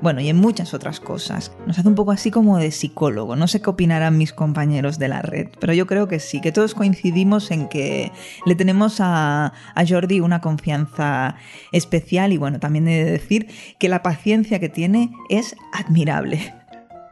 bueno, 0.00 0.22
y 0.22 0.30
en 0.30 0.38
muchas 0.38 0.72
otras 0.72 0.98
cosas. 0.98 1.52
Nos 1.66 1.78
hace 1.78 1.86
un 1.86 1.94
poco 1.94 2.12
así 2.12 2.30
como 2.30 2.56
de 2.56 2.70
psicólogo. 2.70 3.36
No 3.36 3.46
sé 3.46 3.60
qué 3.60 3.68
opinarán 3.68 4.16
mis 4.16 4.32
compañeros 4.32 4.98
de 4.98 5.08
la 5.08 5.20
red, 5.20 5.48
pero 5.60 5.74
yo 5.74 5.86
creo 5.86 6.08
que 6.08 6.20
sí, 6.20 6.40
que 6.40 6.50
todos 6.50 6.74
coincidimos 6.74 7.50
en 7.50 7.68
que 7.68 8.12
le 8.46 8.54
tenemos 8.54 8.98
a, 9.00 9.52
a 9.74 9.86
Jordi 9.86 10.20
una 10.20 10.40
confianza 10.40 11.36
especial 11.70 12.32
y 12.32 12.38
bueno, 12.38 12.60
también 12.60 12.88
he 12.88 13.04
de 13.04 13.10
decir 13.10 13.48
que 13.78 13.90
la 13.90 14.02
paciencia 14.02 14.58
que 14.58 14.70
tiene 14.70 15.10
es 15.28 15.54
admirable. 15.74 16.63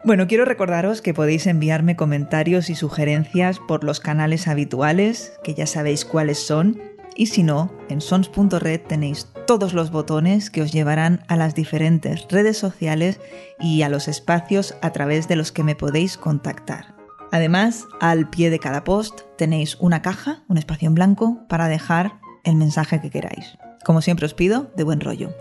Bueno, 0.05 0.27
quiero 0.27 0.45
recordaros 0.45 1.01
que 1.01 1.15
podéis 1.15 1.47
enviarme 1.47 1.95
comentarios 1.95 2.71
y 2.71 2.75
sugerencias 2.75 3.61
por 3.61 3.85
los 3.85 4.01
canales 4.01 4.49
habituales, 4.49 5.39
que 5.45 5.55
ya 5.55 5.65
sabéis 5.65 6.05
cuáles 6.05 6.45
son, 6.45 6.81
y 7.15 7.27
si 7.27 7.45
no, 7.45 7.73
en 7.89 8.01
sons.red 8.01 8.81
tenéis 8.81 9.29
todos 9.47 9.75
los 9.75 9.93
botones 9.93 10.51
que 10.51 10.61
os 10.61 10.73
llevarán 10.73 11.23
a 11.29 11.37
las 11.37 11.55
diferentes 11.55 12.27
redes 12.29 12.59
sociales 12.59 13.21
y 13.61 13.83
a 13.83 13.89
los 13.89 14.09
espacios 14.09 14.75
a 14.83 14.91
través 14.91 15.29
de 15.29 15.37
los 15.37 15.53
que 15.53 15.63
me 15.63 15.77
podéis 15.77 16.17
contactar. 16.17 16.97
Además, 17.31 17.87
al 18.01 18.29
pie 18.29 18.51
de 18.51 18.59
cada 18.59 18.83
post 18.83 19.21
tenéis 19.39 19.77
una 19.79 20.03
caja, 20.03 20.43
un 20.49 20.59
espacio 20.59 20.89
en 20.89 20.97
blanco, 20.97 21.47
para 21.49 21.69
dejar 21.69 22.15
el 22.43 22.57
mensaje 22.57 23.01
que 23.01 23.11
queráis. 23.11 23.57
Como 23.85 24.03
siempre 24.03 24.27
os 24.27 24.35
pido, 24.35 24.73
de 24.75 24.83
buen 24.83 25.01
rollo. 25.01 25.33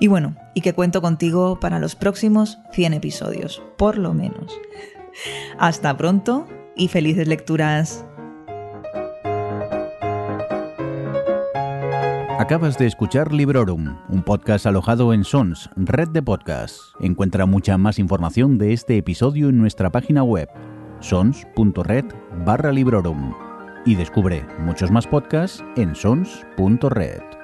Y 0.00 0.08
bueno, 0.08 0.36
y 0.54 0.60
que 0.60 0.74
cuento 0.74 1.00
contigo 1.00 1.58
para 1.60 1.78
los 1.78 1.94
próximos 1.94 2.58
100 2.72 2.94
episodios, 2.94 3.62
por 3.76 3.98
lo 3.98 4.14
menos. 4.14 4.52
Hasta 5.58 5.96
pronto 5.96 6.46
y 6.74 6.88
felices 6.88 7.28
lecturas. 7.28 8.04
Acabas 12.38 12.76
de 12.76 12.86
escuchar 12.86 13.32
Librorum, 13.32 13.96
un 14.10 14.22
podcast 14.22 14.66
alojado 14.66 15.14
en 15.14 15.24
Sons, 15.24 15.70
red 15.74 16.08
de 16.08 16.22
podcasts. 16.22 16.92
Encuentra 17.00 17.46
mucha 17.46 17.78
más 17.78 17.98
información 17.98 18.58
de 18.58 18.74
este 18.74 18.98
episodio 18.98 19.48
en 19.48 19.58
nuestra 19.58 19.90
página 19.90 20.22
web, 20.22 20.48
sons.red 21.00 22.04
barra 22.44 22.72
Librorum. 22.72 23.34
Y 23.86 23.94
descubre 23.94 24.44
muchos 24.60 24.90
más 24.90 25.06
podcasts 25.06 25.64
en 25.76 25.94
sons.red. 25.94 27.35